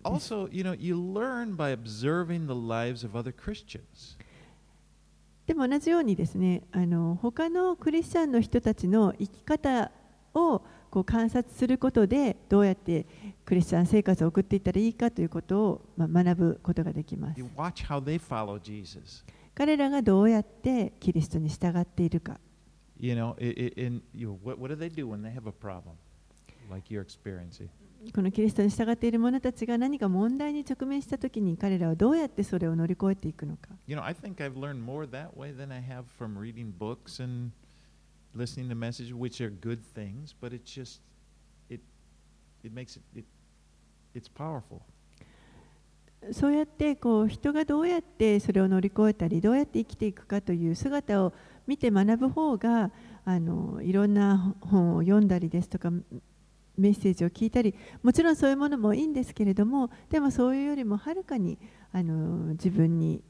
[0.06, 4.18] also, you know, you learn by observing the lives of other Christians.
[5.48, 9.92] でも同じようにですね、あの他のクリスチャンの人たちの生き方
[10.34, 13.06] をこう観察することで、どうやって
[13.46, 17.40] クリスチャン生活を送っていったらいいかということを、ま、学ぶことができます。
[19.54, 22.40] 彼らがどうやってキリストに従っているか。
[28.14, 33.70] このキリストに従っている者たちが何か問題に直面した時に彼らはどうやってそれを乗り越えていくのか。
[46.32, 51.34] そうやってこう人がどうやってそれを乗り越えたりどうやって生きていくかという姿を
[51.68, 52.92] 見て学ぶ方が
[53.26, 55.92] あのいろんな本を読んだりですとか
[56.78, 57.74] メッセージを聞いたり
[58.04, 61.58] もちろんそういうものもいいんですけれどもでもそういうよりもはるかに
[61.92, 63.24] あの自分に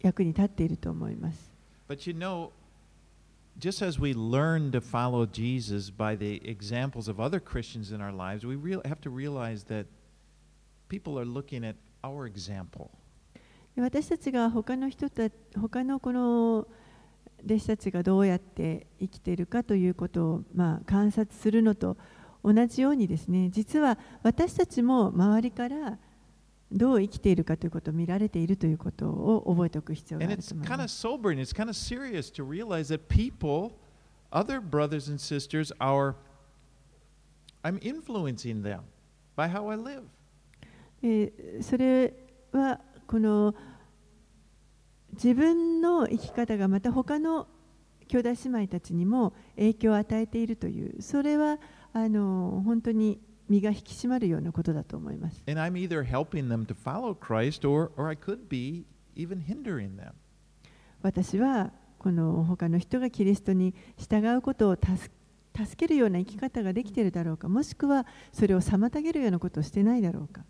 [0.00, 1.52] 役に立っていると思います。
[1.88, 2.50] But you know,
[3.58, 8.12] just as we learn to follow Jesus by the examples of other Christians in our
[8.12, 9.86] lives, we real, have to realize that
[10.88, 12.90] people are looking at our example.
[13.76, 15.28] 私たちが他の人た
[15.60, 16.66] 他のこの
[17.44, 21.96] 弟子たちがどうやって生きているかということを、まあ、観察するのと
[22.46, 25.98] 同じようにですね実は私たちも周りから
[26.70, 30.26] どう生きているかということを見られているということを覚えておく必要が。
[30.40, 30.54] そ、
[41.02, 42.14] え、それ
[42.52, 43.54] はこの
[45.12, 47.48] 自分の生き方がまた他の
[48.08, 51.02] 兄弟姉妹たちにも影響を与えているという。
[51.02, 51.58] それは、
[51.98, 53.18] あの本当に
[53.48, 55.42] 身が引き締まるようなことだと思います。
[61.00, 65.10] 私はこの他の人がキリストに従うことを助,
[65.56, 70.44] 助けるような生き方ができているだろうか、もしくはそれを妨げるようなことをしていないだろうか。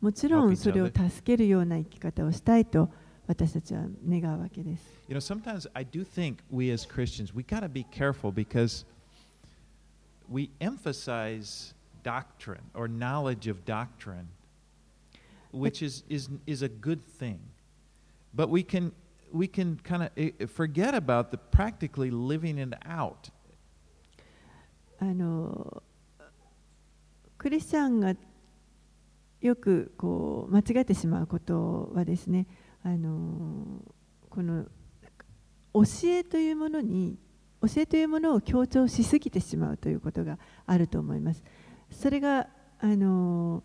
[0.00, 2.90] もちろんそれを助けるような生き方をしたいと。
[3.27, 4.83] 私たちは願うわけです。
[5.07, 8.85] You know, sometimes I do think we as Christians, we got to be careful because
[10.29, 14.27] we emphasize doctrine or knowledge of doctrine,
[15.51, 17.39] which is, is, is a good thing.
[18.33, 18.91] But we can,
[19.31, 23.31] we can kind of forget about the practically living it out.
[25.01, 25.81] あの
[27.37, 28.15] クリスチャンが
[29.39, 32.45] よくこう間違ってしまうことはですね
[32.84, 33.82] あの
[34.28, 34.64] この
[35.72, 37.18] 教えというものに
[37.62, 41.42] 教えというものを強調しすぎてしまうということがあると思います。
[41.90, 42.46] それが
[42.78, 43.62] あの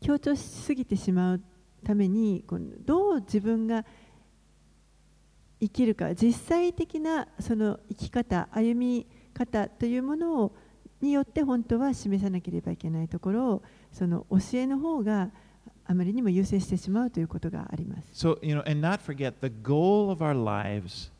[0.00, 1.40] 強調しすぎてしまう
[1.84, 3.84] ためにこのどう自分が
[5.60, 10.56] 生きるか実際的なその生き方歩み方というものを
[11.00, 13.62] によって本当は示さなければいけないところを
[13.92, 15.30] その教えの方が
[15.90, 18.12] あまりにも優先してしまうということがあります。
[18.12, 21.10] So, you know, and not forget the goal of our lives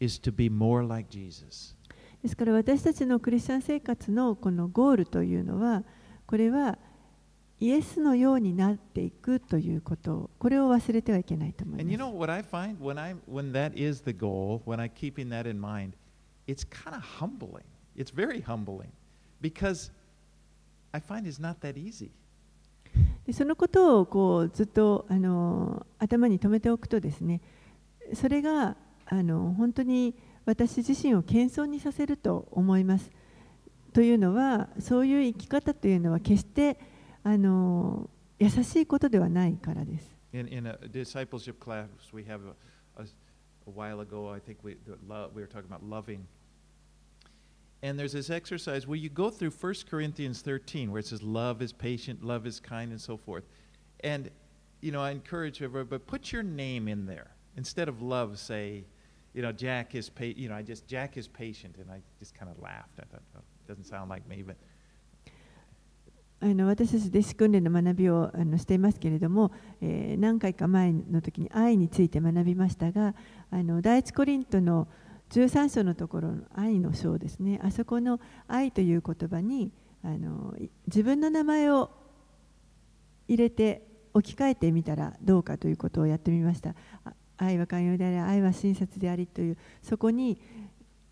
[0.00, 1.74] is to be more like Jesus.
[2.22, 5.84] ですから私たちのクリスチャン生活のこのゴールというのは
[6.26, 6.76] これは
[7.60, 12.16] イエスのようになっていくということこれを忘れてはいけないと思い And you ま know す。
[12.18, 15.92] what I find when I when that is the goal, when I keeping that in mind,
[16.48, 17.62] it's kind of humbling.
[17.96, 18.90] It's very humbling
[19.40, 19.92] because
[20.92, 22.10] I find it's not that easy.
[23.28, 27.42] でそのことをこうずっとあの頭に留めておくとですね
[28.14, 28.74] それが
[29.04, 30.14] あの本当に
[30.46, 33.10] 私自身を謙遜にさせると思います。
[33.92, 36.80] というのはそういう生き方というのは決して
[37.22, 38.08] あの
[38.38, 40.10] 優しいことではないからです。
[40.32, 40.78] In, in a.
[47.81, 51.61] And there's this exercise where you go through 1 Corinthians 13, where it says, Love
[51.61, 53.43] is patient, love is kind, and so forth.
[53.99, 54.31] And,
[54.81, 57.31] you know, I encourage everybody, but put your name in there.
[57.57, 58.85] Instead of love, say,
[59.33, 61.75] you know, Jack is, pa- you know, I just, Jack is patient.
[61.77, 62.99] And I just kind of laughed.
[62.99, 64.55] I thought, oh, doesn't sound like me, but
[66.43, 73.15] あの私たち弟子訓練の学びをあのしていますけれども、えー何回か前の時に愛について学びましたが
[73.49, 74.89] あの第一コリントの
[75.30, 79.72] 13章のところの愛の章ですねあそこの愛という言葉に
[80.02, 80.54] あの
[80.86, 81.90] 自分の名前を
[83.26, 86.74] 入れて置き換えてみたらどうかということをやってみました
[87.36, 90.40] 愛は寛容であり愛は親切でありというそこに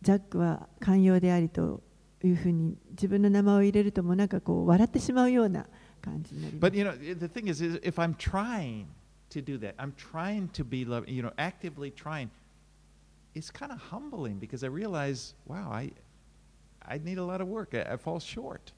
[0.03, 1.83] ジャックは寛容でありと
[2.25, 5.67] いうふうに自分の名前を入れるともなんかこう笑ってしまうような
[6.01, 8.87] 感じになります But you know, the thing is, is, if I'm trying
[9.31, 12.29] to do that, I'm trying to be loving, you know, actively trying.
[13.37, 15.93] it's kind of humbling because I realize, wow, I,
[17.05, 17.75] need a lot of work.
[17.75, 18.73] I, I fall short.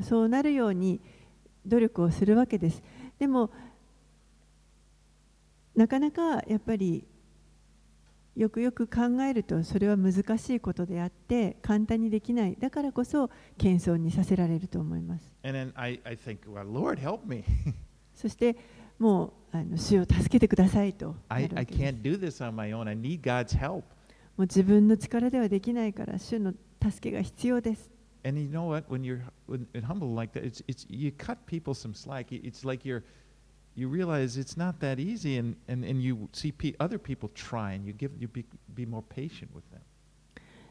[0.00, 1.00] そうなるように
[1.64, 2.82] 努力をするわけです。
[3.16, 3.52] でも、
[5.76, 7.06] なかなかやっぱり
[8.34, 12.56] よくよく考えるとそれは難しいことであって簡単にできない。
[12.58, 15.32] だからこそ謙遜にさせられると思います。
[18.14, 18.56] そして、
[18.98, 22.88] もうあの主を助けてくださいとな I, る I can't do this on my own.
[22.88, 23.82] I need God's help.
[24.36, 27.90] もう自分の力ではできないから主の助けが必要です
[28.26, 28.88] And you know what?
[28.88, 32.32] When you're when, humble like that, it's, it's, you cut people some slack.
[32.32, 33.02] It's like you're,
[33.76, 37.84] you realize it's not that easy, and, and, and you see pe- other people trying.
[37.84, 39.82] You, give, you be, be more patient with them.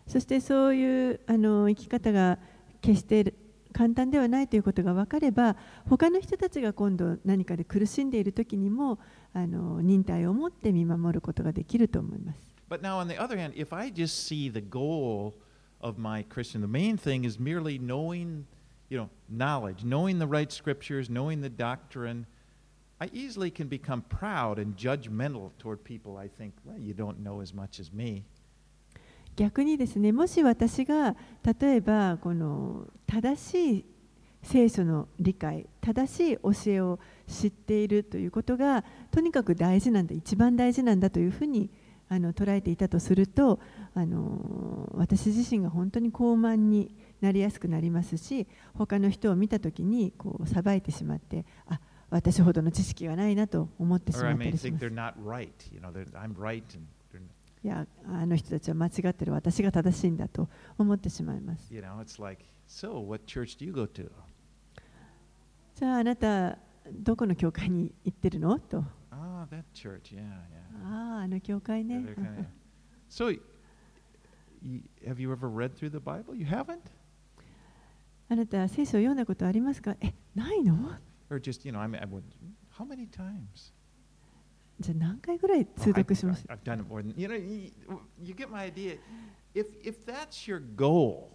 [0.08, 2.40] そしてそういうあの生き方が
[2.82, 3.34] 決して
[3.74, 5.58] 簡単ではないということが分かれば
[5.90, 9.00] 他の人たちが今度何かで苦しんでいる時にも
[9.34, 12.54] あの忍耐を持って見守ることができると思います。
[12.70, 15.34] But now, on the other hand, if I just see the goal
[15.82, 18.46] of my Christian, the main thing is merely knowing,
[18.90, 22.26] you know, knowledge, knowing the right scriptures, knowing the doctrine,
[23.00, 26.18] I easily can become proud and judgmental toward people.
[26.18, 28.24] I think, well, you don't know as much as me.
[29.36, 31.16] 逆にですねもし私が
[31.60, 33.86] 例えばこの正しい
[34.44, 41.70] 聖書の理解正しい教えを知っているということがとにかく大事なんだ一番大事なんだというふうに
[42.10, 43.60] あの捉えていたとすると
[43.96, 48.46] あの私自身が本当に高慢になりやすくなりますし
[48.78, 51.80] 他の人を見た時にこう裁いてしまってあ
[52.10, 54.86] 私ほどの知識がないなと思ってしま I ったりします。
[57.64, 64.10] いやあの人たちは間違ってる私が正しいんだと思ってしまいます you know, it's like, so what church do you go to?
[65.76, 66.58] じゃああなた
[66.92, 70.16] どこの教会に行ってるのと Ah, that church.
[70.16, 70.86] Yeah, yeah.
[70.86, 72.04] あああの教会ね
[73.10, 73.40] so, y-
[74.64, 76.36] y- have you ever read through the Bible?
[76.36, 76.80] You haven't?
[78.30, 80.76] あなた聖書を読んだことありますかえないの
[81.30, 82.24] Or just, you know, I mean, I would,
[82.78, 83.72] how many times?
[84.80, 87.72] じゃあ何回ぐらい Oh, 通読します I've done it more than, you know, you,
[88.22, 88.98] you get my idea.
[89.54, 91.30] If, if that's your goal,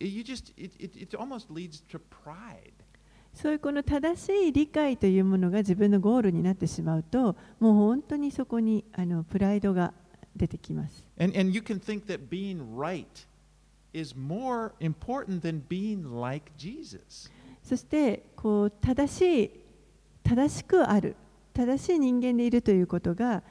[0.00, 2.72] you just, it, it, it almost leads to pride.
[3.34, 9.92] そういうこの正しい理解というものが自分のゴールになってしまうともう本当にそこにあのプライドが
[10.36, 13.26] 出てきます And, and you can think that being right
[13.92, 17.30] is more important than being like Jesus.
[17.62, 19.50] そしてこう正しい
[20.22, 21.16] 正しくある
[21.54, 23.42] 正しい人間でいるということが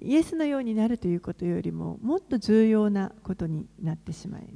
[0.00, 4.54] イエスのようになるということよりももっと重要なことになってしまいます。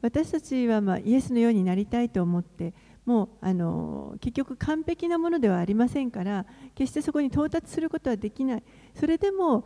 [0.00, 2.72] 私たちはまあイエスのようになりたいと思って、
[3.04, 8.62] もうあの結局完璧なものではありませんから、決してそこに到達することはできない。
[8.94, 9.64] それでも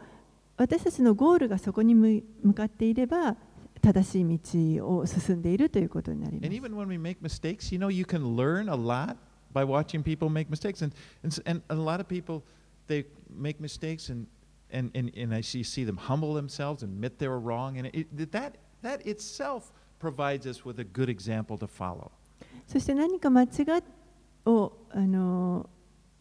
[0.56, 3.36] 私たちのゴールがそこに向向かっていれば
[3.80, 4.38] 正しい
[4.78, 9.16] 道を進んでいるということになりま And す even when we make mistakes, you know, you can learn a lot
[9.52, 10.82] by watching people make mistakes.
[10.82, 10.94] And,
[11.24, 12.42] and, and a lot of people,
[12.86, 14.26] they make mistakes and,
[14.70, 17.78] and, and, and I see, see them humble themselves, admit they were wrong.
[17.78, 22.12] And it, that, that itself provides us with a good example to follow.
[22.66, 23.82] そして何か間違っ
[24.44, 25.68] をあの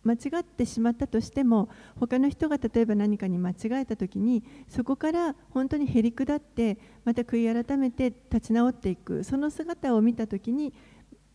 [0.04, 10.74] 間違ってしまったとしても他の人が例えば何かに間違えた時にそこから本当にへり下ってまた悔い改めて立ち直っていくその姿を見た時に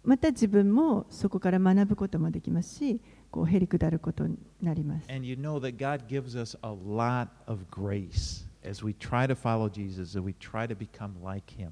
[0.03, 3.01] また自分もそこから学ぶこともできますし
[3.31, 5.11] こうへり下ることになります。
[5.13, 9.69] And you know that God gives us a lot of grace as we try to follow
[9.69, 11.71] Jesus, as we try to become like Him.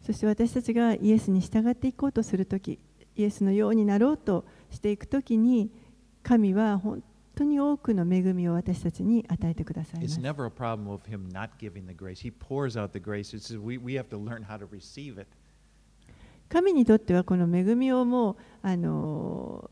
[0.00, 2.78] そして私たちがイエスに従っていこうとするとき、
[3.16, 5.70] イエスのようになろうとしていくときに、
[6.28, 7.02] 神は本
[7.34, 10.06] 当に多くの恵みを私たちに与えてくださいま。
[16.50, 19.70] 神にとってはこの恵みをもう、あの、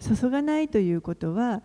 [0.00, 1.62] 注がないということは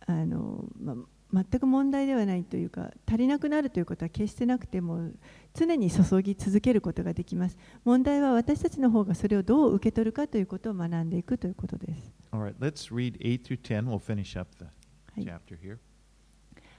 [0.00, 0.96] あのま、
[1.32, 4.80] 全く問題ではないというか、足りなくなるということは決してなくて。
[4.80, 5.12] も
[5.54, 13.86] 常に注ぎ続けることができます問題は私たちの方がそれをどう受け取るかということを学んでいくということです All right, let's read 8 through 10.
[13.86, 14.70] We'll finish up the は
[15.16, 15.78] い chapter here.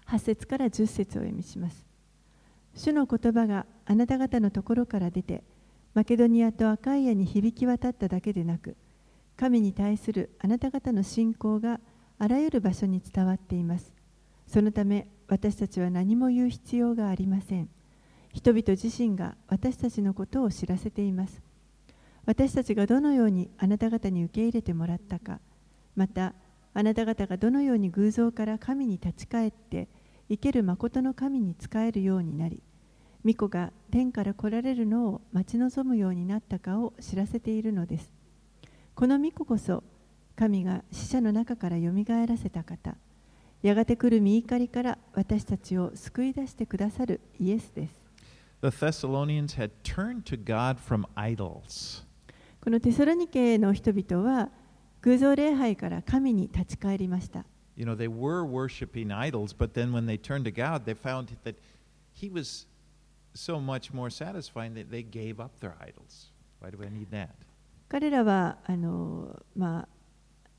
[0.08, 1.86] 8節から10節をお読みします。
[2.76, 5.44] 主の言葉があなた方のところから出て、
[5.94, 8.76] マケドニアとアカイアに響き渡っただけでなく、
[9.38, 11.80] 神に対するあなた方の信仰が
[12.18, 13.94] あらゆる場所に伝わっています。
[14.48, 17.70] そのため私たちは何も言う必要がありません。
[18.34, 21.42] 人々自身が私たちのことを知らせています。
[22.26, 25.40] 私たちがどのようにあなた方に受け入れてもらったか、
[25.96, 26.34] また
[26.74, 29.88] あなた方がどのように偶像から神に立ち返って
[30.30, 32.62] 生ける誠の神に仕えるようになり
[33.26, 38.14] 御子が天から来られるのを待ち望むようになったかを知らせているのです。
[38.96, 39.84] この御子こそ
[40.36, 42.96] 神が死者の中からよみがえらせた方。
[43.62, 47.99] やがて来る御怒りから私たちを救い出してくださるイエスです。
[48.61, 52.03] The Thessalonians had turned to God from idols.
[52.63, 54.49] このテサロニケの人々は
[55.03, 57.45] 偶像礼拝から神に立ち返りました
[57.77, 61.27] You know, they were worshiping idols, but then when they turned to God, they found
[61.45, 61.57] that
[62.15, 62.67] He was
[63.35, 66.31] so much more satisfying that they gave up their idols.
[66.61, 67.31] Why do I need that?
[67.89, 69.87] 彼らはあの、ま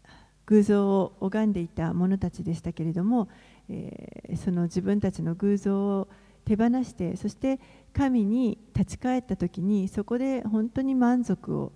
[0.03, 0.09] あ、
[0.45, 3.29] 偶像を拝んでいた者たちでしたけれども、
[3.67, 6.07] えーその自分たちの偶像を
[6.44, 7.60] 手放してそして
[7.92, 11.72] 神に立ち返った時にそこで本当に満足を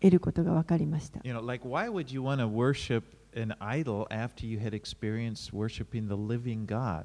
[0.00, 1.20] 得ることが分かりました。
[1.22, 3.02] You know, like, why would you want to worship
[3.34, 7.04] an idol after you had experienced worshiping the living God?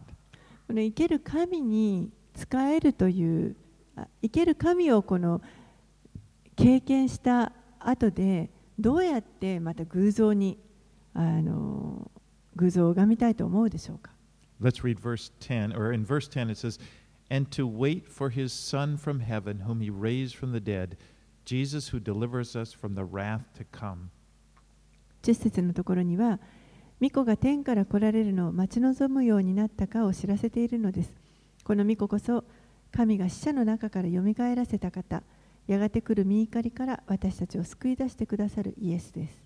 [0.68, 3.56] この生ける神に使えるという
[3.96, 5.42] あ生ける神をこの
[6.56, 10.58] 経験した後でどうやってまた偶像に
[11.14, 12.10] あの
[12.56, 14.12] 偶像を拝みたいと思うでしょうか？
[14.61, 16.79] Let's read verse 10, or in verse 10 it says,
[17.31, 20.97] And to wait for his Son from heaven, whom he raised from the dead,
[21.45, 24.11] Jesus who delivers us from the wrath to come.
[25.23, 26.41] 10節のところには
[27.01, 31.15] 巫女が天から来られるのを待ち望むようになったかを知らせているのです
[31.65, 32.45] この巫女こそ
[32.93, 35.23] 神が死者の中からよみがえらせた方
[35.67, 39.43] やがて来る見怒りから私たちを救い出してくださるイエスです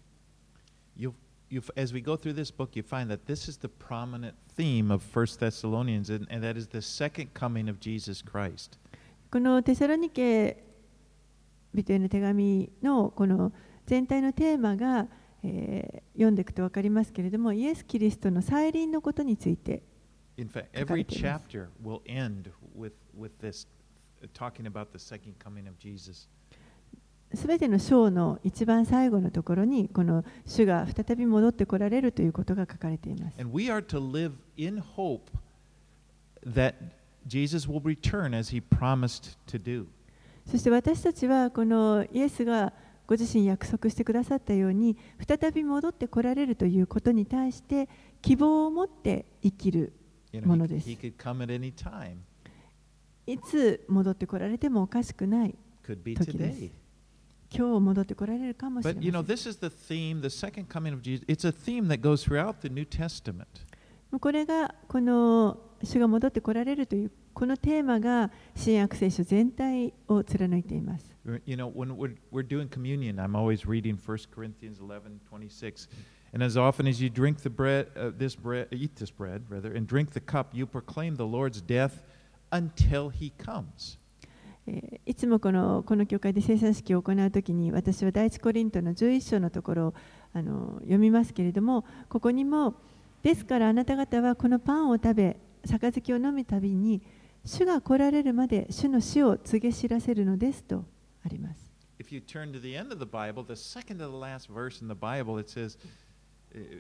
[0.97, 1.13] You,
[1.51, 4.91] you, as we go through this book, you find that this is the prominent theme
[4.91, 8.79] of 1 Thessalonians, and, and that is the second coming of Jesus Christ.
[9.31, 10.63] このテサロニケ
[11.75, 13.53] 人への手紙のこの
[13.85, 15.07] 全体のテーマが、
[15.43, 19.83] えー読んでいくと分かりますけれどもイエス・キリストの再臨のことについて
[20.39, 21.49] In fact, 書かれ every ています。
[21.49, 23.67] chapter will end with, with this,
[24.23, 26.29] uh, talking about the second coming of Jesus.
[27.34, 33.40] すべての章の一番最後のところにこの主が再び戻ってこられるということが書かれています。
[33.40, 35.22] And we are to live in hope
[36.46, 36.76] that
[37.28, 39.86] Jesus will return as he promised to do.
[40.46, 42.74] そして私たちはこのイエスが
[43.08, 47.90] ご自身約束してくださったように再び戻ってこられるということに対して
[48.22, 49.94] 希望を持って生きる
[50.46, 52.16] ものです he could come at any time.
[53.28, 56.72] いつ戻ってこられてもおかしくない時です today.
[57.55, 61.01] 今日戻ってこられるかもしれ But ま you せ know, ん this is the theme, the second coming of
[61.03, 61.25] Jesus.
[61.29, 63.47] It's a theme that goes throughout the New Testament.
[64.21, 71.05] これがこの主が戻ってこられるというこのテーマが新約聖書全体を貫いています。
[71.45, 75.89] You know, when we're, we're doing communion, I'm always reading 1 Corinthians 11, 26.
[76.33, 79.73] And as often as you drink the bread, uh, this bread, eat this bread, rather,
[79.75, 82.03] and drink the cup, you proclaim the Lord's death
[82.53, 83.99] until he comes.
[85.06, 89.94] いつもこのこの教会で生産式を行うときに私は第一コリントの11章のところを
[90.34, 92.76] あの読みますけれどもここにも
[93.24, 97.02] ですからあなた方はこのパンを食べ杯を飲むたびに
[97.44, 100.86] 主が来られるまで主の死を告げ知らせるのですと
[101.26, 101.72] あります。
[102.00, 104.88] If you turn to the end of the Bible, the second to the last verse in
[104.88, 105.78] the Bible, it says,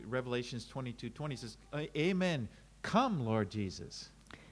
[0.10, 1.58] Revelations 22 20 says,
[1.96, 2.48] Amen.
[2.82, 4.10] Come, Lord Jesus.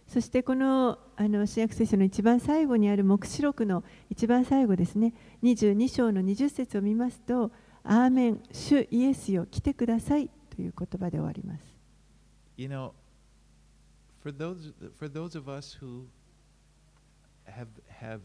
[0.09, 7.51] そしてこのあの新約聖書の一番最後にある黙示録の一番最後ですね22章の20節を見ますと
[7.85, 11.63] 「アーメン主イエスよ来てください」という言葉で終わります。
[12.57, 12.93] You know,
[14.23, 16.07] for those, for those of us who
[17.45, 17.67] have,
[18.01, 18.21] have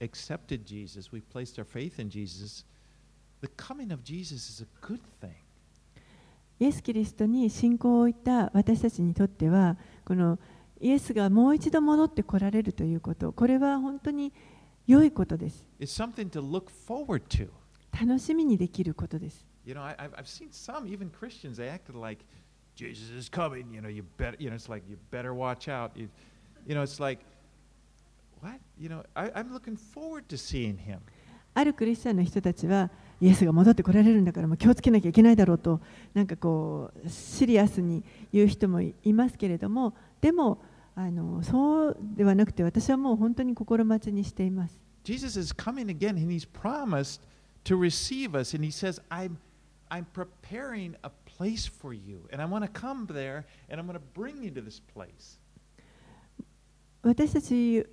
[0.00, 2.66] accepted Jesus, we've placed our faith in Jesus,
[3.40, 5.32] the coming of Jesus is a good thing.
[6.58, 10.38] イエス・キリストに信仰を置いた私たちにとってはこの
[10.80, 14.32] イエスがもう一度戻ってこられるということこれは本当に
[14.86, 15.66] 良いことです.
[17.92, 22.24] 楽しみにできることです You know, I, I've seen some, even Christians, they acted like
[22.74, 23.70] Jesus is coming.
[23.72, 25.90] You know, you better, you know, it's like you better watch out.
[25.94, 26.08] You,
[26.66, 27.20] you know, it's like,
[28.40, 28.58] what?
[28.78, 31.00] You know, I, I'm looking forward to seeing him.
[31.52, 35.80] あるクリスチャンの人たちはイエスが戻ってこられるんだからもう気をつけなきゃいけないだろうと
[36.14, 40.62] なんかこうシリアスに言う人もいますけれどもでも
[41.00, 47.22] あのそうではなくて私はもう本当に心待ちにしています Jesus is coming again, and he's promised
[47.64, 48.54] to receive us.
[48.54, 49.38] And he says, I'm,
[49.90, 52.28] I'm preparing a place for you.
[52.30, 55.38] And I want to come there, and I'm going to bring you to this place.
[57.02, 57.86] 私たち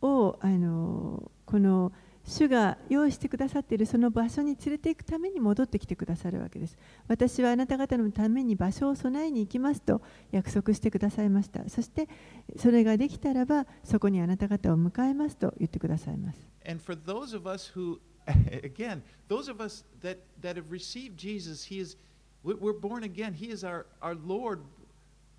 [0.00, 1.92] をあのこの
[2.30, 6.78] 主が用意してくださっているその場所に連れて行くために戻ってきてくださるわけです。
[7.08, 10.00] 私はあなた方のために場所を備えに行きますと
[10.30, 11.68] 約束してくださいました。
[11.68, 12.08] そして
[12.56, 16.38] それができたらばそこにあなた方を迎えますと言ってくださいます。
[16.64, 17.98] And for those of us who,
[18.62, 21.96] again, those of us that, that have received Jesus, he is,
[22.44, 23.34] we- we're born again.
[23.34, 24.60] He is our, our Lord.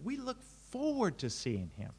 [0.03, 0.39] We look
[0.69, 1.91] forward to seeing him.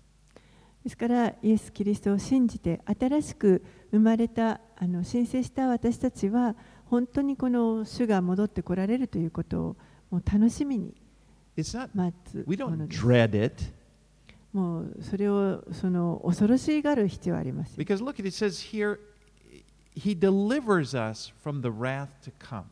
[0.85, 6.57] ですからイエス・キリストを信じて新しく生まれたあの申請した私たちは
[6.87, 9.77] 本当にこの主が戻ってこられるということを
[10.11, 10.93] もう楽しみに
[11.57, 13.73] 待つものです。
[14.53, 17.79] もうそれをその恐ろしがる必要はあります。
[17.79, 18.99] Because look, it says here,
[19.95, 22.65] he delivers us from the wrath to come.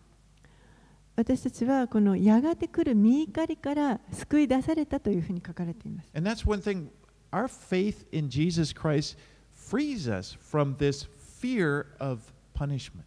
[1.14, 6.10] 私たちはこのやがて来る見怒りから救い出されたというふうに書かれています。
[6.12, 6.88] And that's one thing,
[7.30, 9.16] our faith in Jesus Christ
[9.54, 11.08] frees us from this
[11.40, 12.20] fear of
[12.54, 13.04] punishment.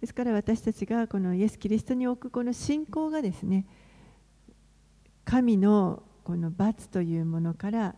[0.00, 3.66] ですから私たちがこのイエス・キリストに置くこの信仰がですね、
[5.24, 7.94] 神のこの罰というものから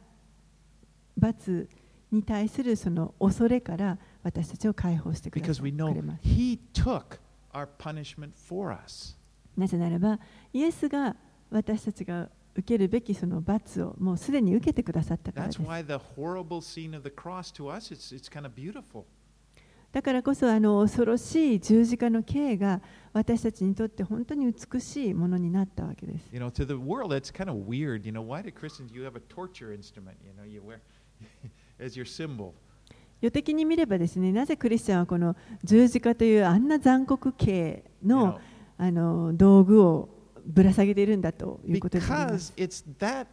[1.17, 1.69] 罰
[2.11, 5.63] に対するその恐れから私たちを解放してくれます。
[5.63, 7.19] He took
[7.53, 9.17] our punishment for us.
[9.57, 10.19] なぜならば、
[10.53, 11.15] イエスが
[11.51, 15.61] 私たちが受けるべきその罰をもうすでに受けてくださったからです。
[19.93, 22.81] だからこそあの恐ろしい十字架の刑が
[23.13, 26.29] 私たちにとって本当に美しいものになったわけです。
[26.33, 28.07] You know, to the world, it's kind of weird.
[28.07, 30.81] You know, why do Christians, you have a torture instrument, you know, you wear
[31.79, 32.53] as your symbol.
[33.21, 38.41] 世的に見ればですね、なぜクリスチャンはこの十字架というあんな残酷刑の
[38.79, 40.09] あの道具を
[40.45, 42.53] ぶら下げているんだということになります。
[42.57, 43.27] because it's that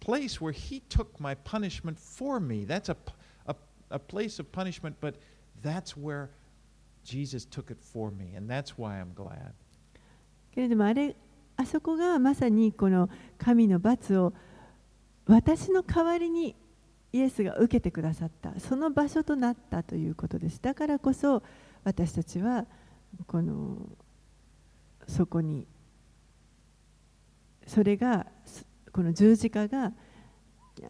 [0.00, 2.66] place where He took my punishment for me.
[2.66, 2.96] That's a,
[3.46, 3.56] a,
[3.90, 5.14] a place of punishment, but
[5.62, 6.30] that's where
[7.04, 9.52] Jesus took it for me, and that's why I'm glad.
[10.52, 11.14] けれどもあれ
[11.56, 14.32] あそこがまさにこの神の罰を
[15.26, 16.56] 私の代わりに
[17.12, 18.58] イエスが受けてくださった。
[18.60, 20.60] その場所となったということです。
[20.60, 21.42] だからこそ
[21.84, 22.66] 私たちは
[23.26, 23.78] この
[25.06, 25.66] そこに
[27.66, 29.92] それがすこの十字架が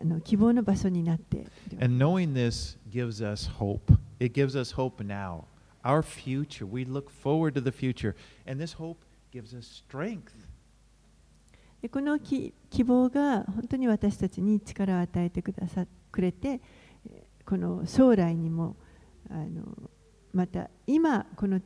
[0.00, 1.38] あの希望の場所になって。
[1.38, 1.44] い
[3.84, 4.99] る And knowing this gives us hope.
[4.99, 5.45] It gives us hope now.
[5.83, 8.15] Our future, we look forward to the future,
[8.47, 10.33] and this hope gives us strength.
[11.81, 16.61] でこのき希望が本当に私たちに力を与えてくださくれて
[17.05, 18.77] えーこの将来にも
[19.29, 19.89] あの
[20.31, 21.59] また今この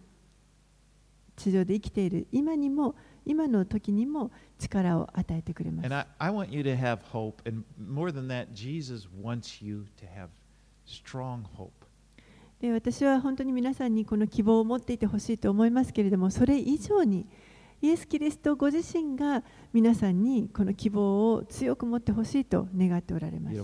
[1.36, 2.96] 地上で生きている今にも
[3.26, 9.86] 今の時にも力を与えてくれます And I, I want you to have hope, and more than that, Jesus wants you
[9.98, 10.30] to have
[10.86, 11.81] strong hope.
[12.63, 17.27] で私は本当に皆さんにこの希望を持っていてほしいと思いますけれどもそれ以上に
[17.81, 19.43] イエス・キリストご自身が
[19.73, 23.57] 皆さんにこの希望を強く持ってほしいと願っておられます。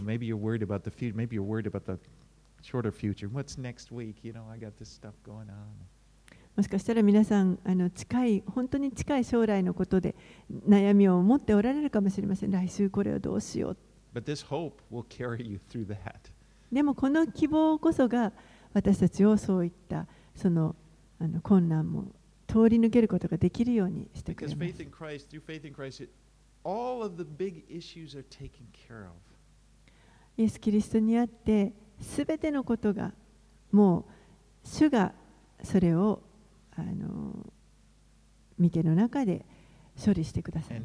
[6.57, 10.17] もしかしたら皆さん、あの近い本当に近い将来のことで
[10.69, 12.51] 悩みを持っておられるかもしれません。
[12.51, 13.77] 来週これをどうしよう。
[16.73, 18.33] でもこの希望こそが
[18.79, 20.77] 私たちをそういったその
[21.19, 22.13] あの困難も
[22.47, 24.57] 通り抜けることができるようにしてください。
[30.37, 33.13] イエス・キリストにあって、すべてのことが
[33.73, 34.05] もう
[34.69, 35.13] 主が
[35.65, 36.23] それを
[36.77, 37.53] あの
[38.59, 39.45] 見ての中で
[40.03, 40.81] 処理してください。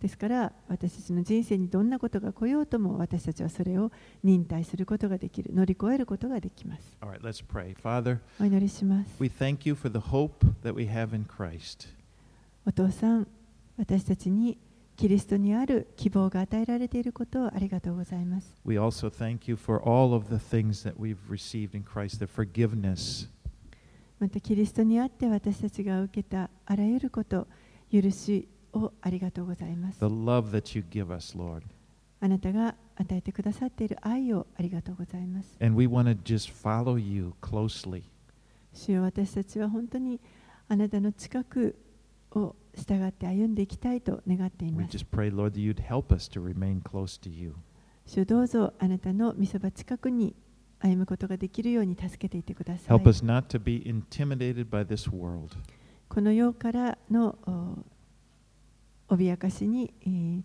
[0.00, 3.90] ですから私たちの人生にどんなことが来ようとも私たちはそれを
[4.22, 7.74] 忍耐することができる乗り越えることができます All right, let's pray.
[7.76, 11.88] Father, お祈りします we thank you for the hope that we have in Christ.
[12.64, 13.26] お父さん
[13.76, 14.58] 私たちに
[14.96, 22.26] キリストにある希望が与えられていることをありがとうございます We also thank you for all of the things that we've received in Christ, the
[22.26, 23.28] forgiveness,
[24.18, 27.46] またキリストにあって私たちが受けたあらゆること
[27.92, 31.62] 許しをありがとうございます the love that you give us, Lord.
[32.20, 38.02] あなたが与えてくださっている愛をありがとうございます And we want to just follow you closely.
[38.72, 40.20] 主よ私たちは本当に
[40.68, 41.76] あなたの近く
[42.32, 47.54] を従って歩んでいきたいと願ってい We ます just pray, Lord, that you'd help us to remain close to you.
[48.06, 50.34] 主よどうぞあなたの御そば近くに
[50.80, 55.56] 歩むことができるように助けていてください Help us not to be intimidated by this world,
[56.08, 57.84] この世からのお
[59.08, 60.42] 脅かしに、えー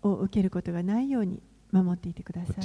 [0.00, 1.42] を受けることがないように
[1.72, 2.62] 守っていてください.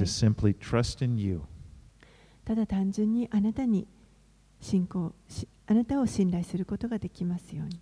[2.45, 3.87] ただ単純にあなたに
[4.61, 7.79] 信仰しあなたを信頼することができますように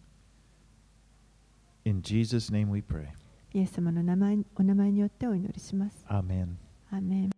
[1.84, 3.08] In Jesus' name we pray.
[3.54, 6.56] イエス様の名前お名前によってお祈りします Amen.
[6.92, 7.32] アーメン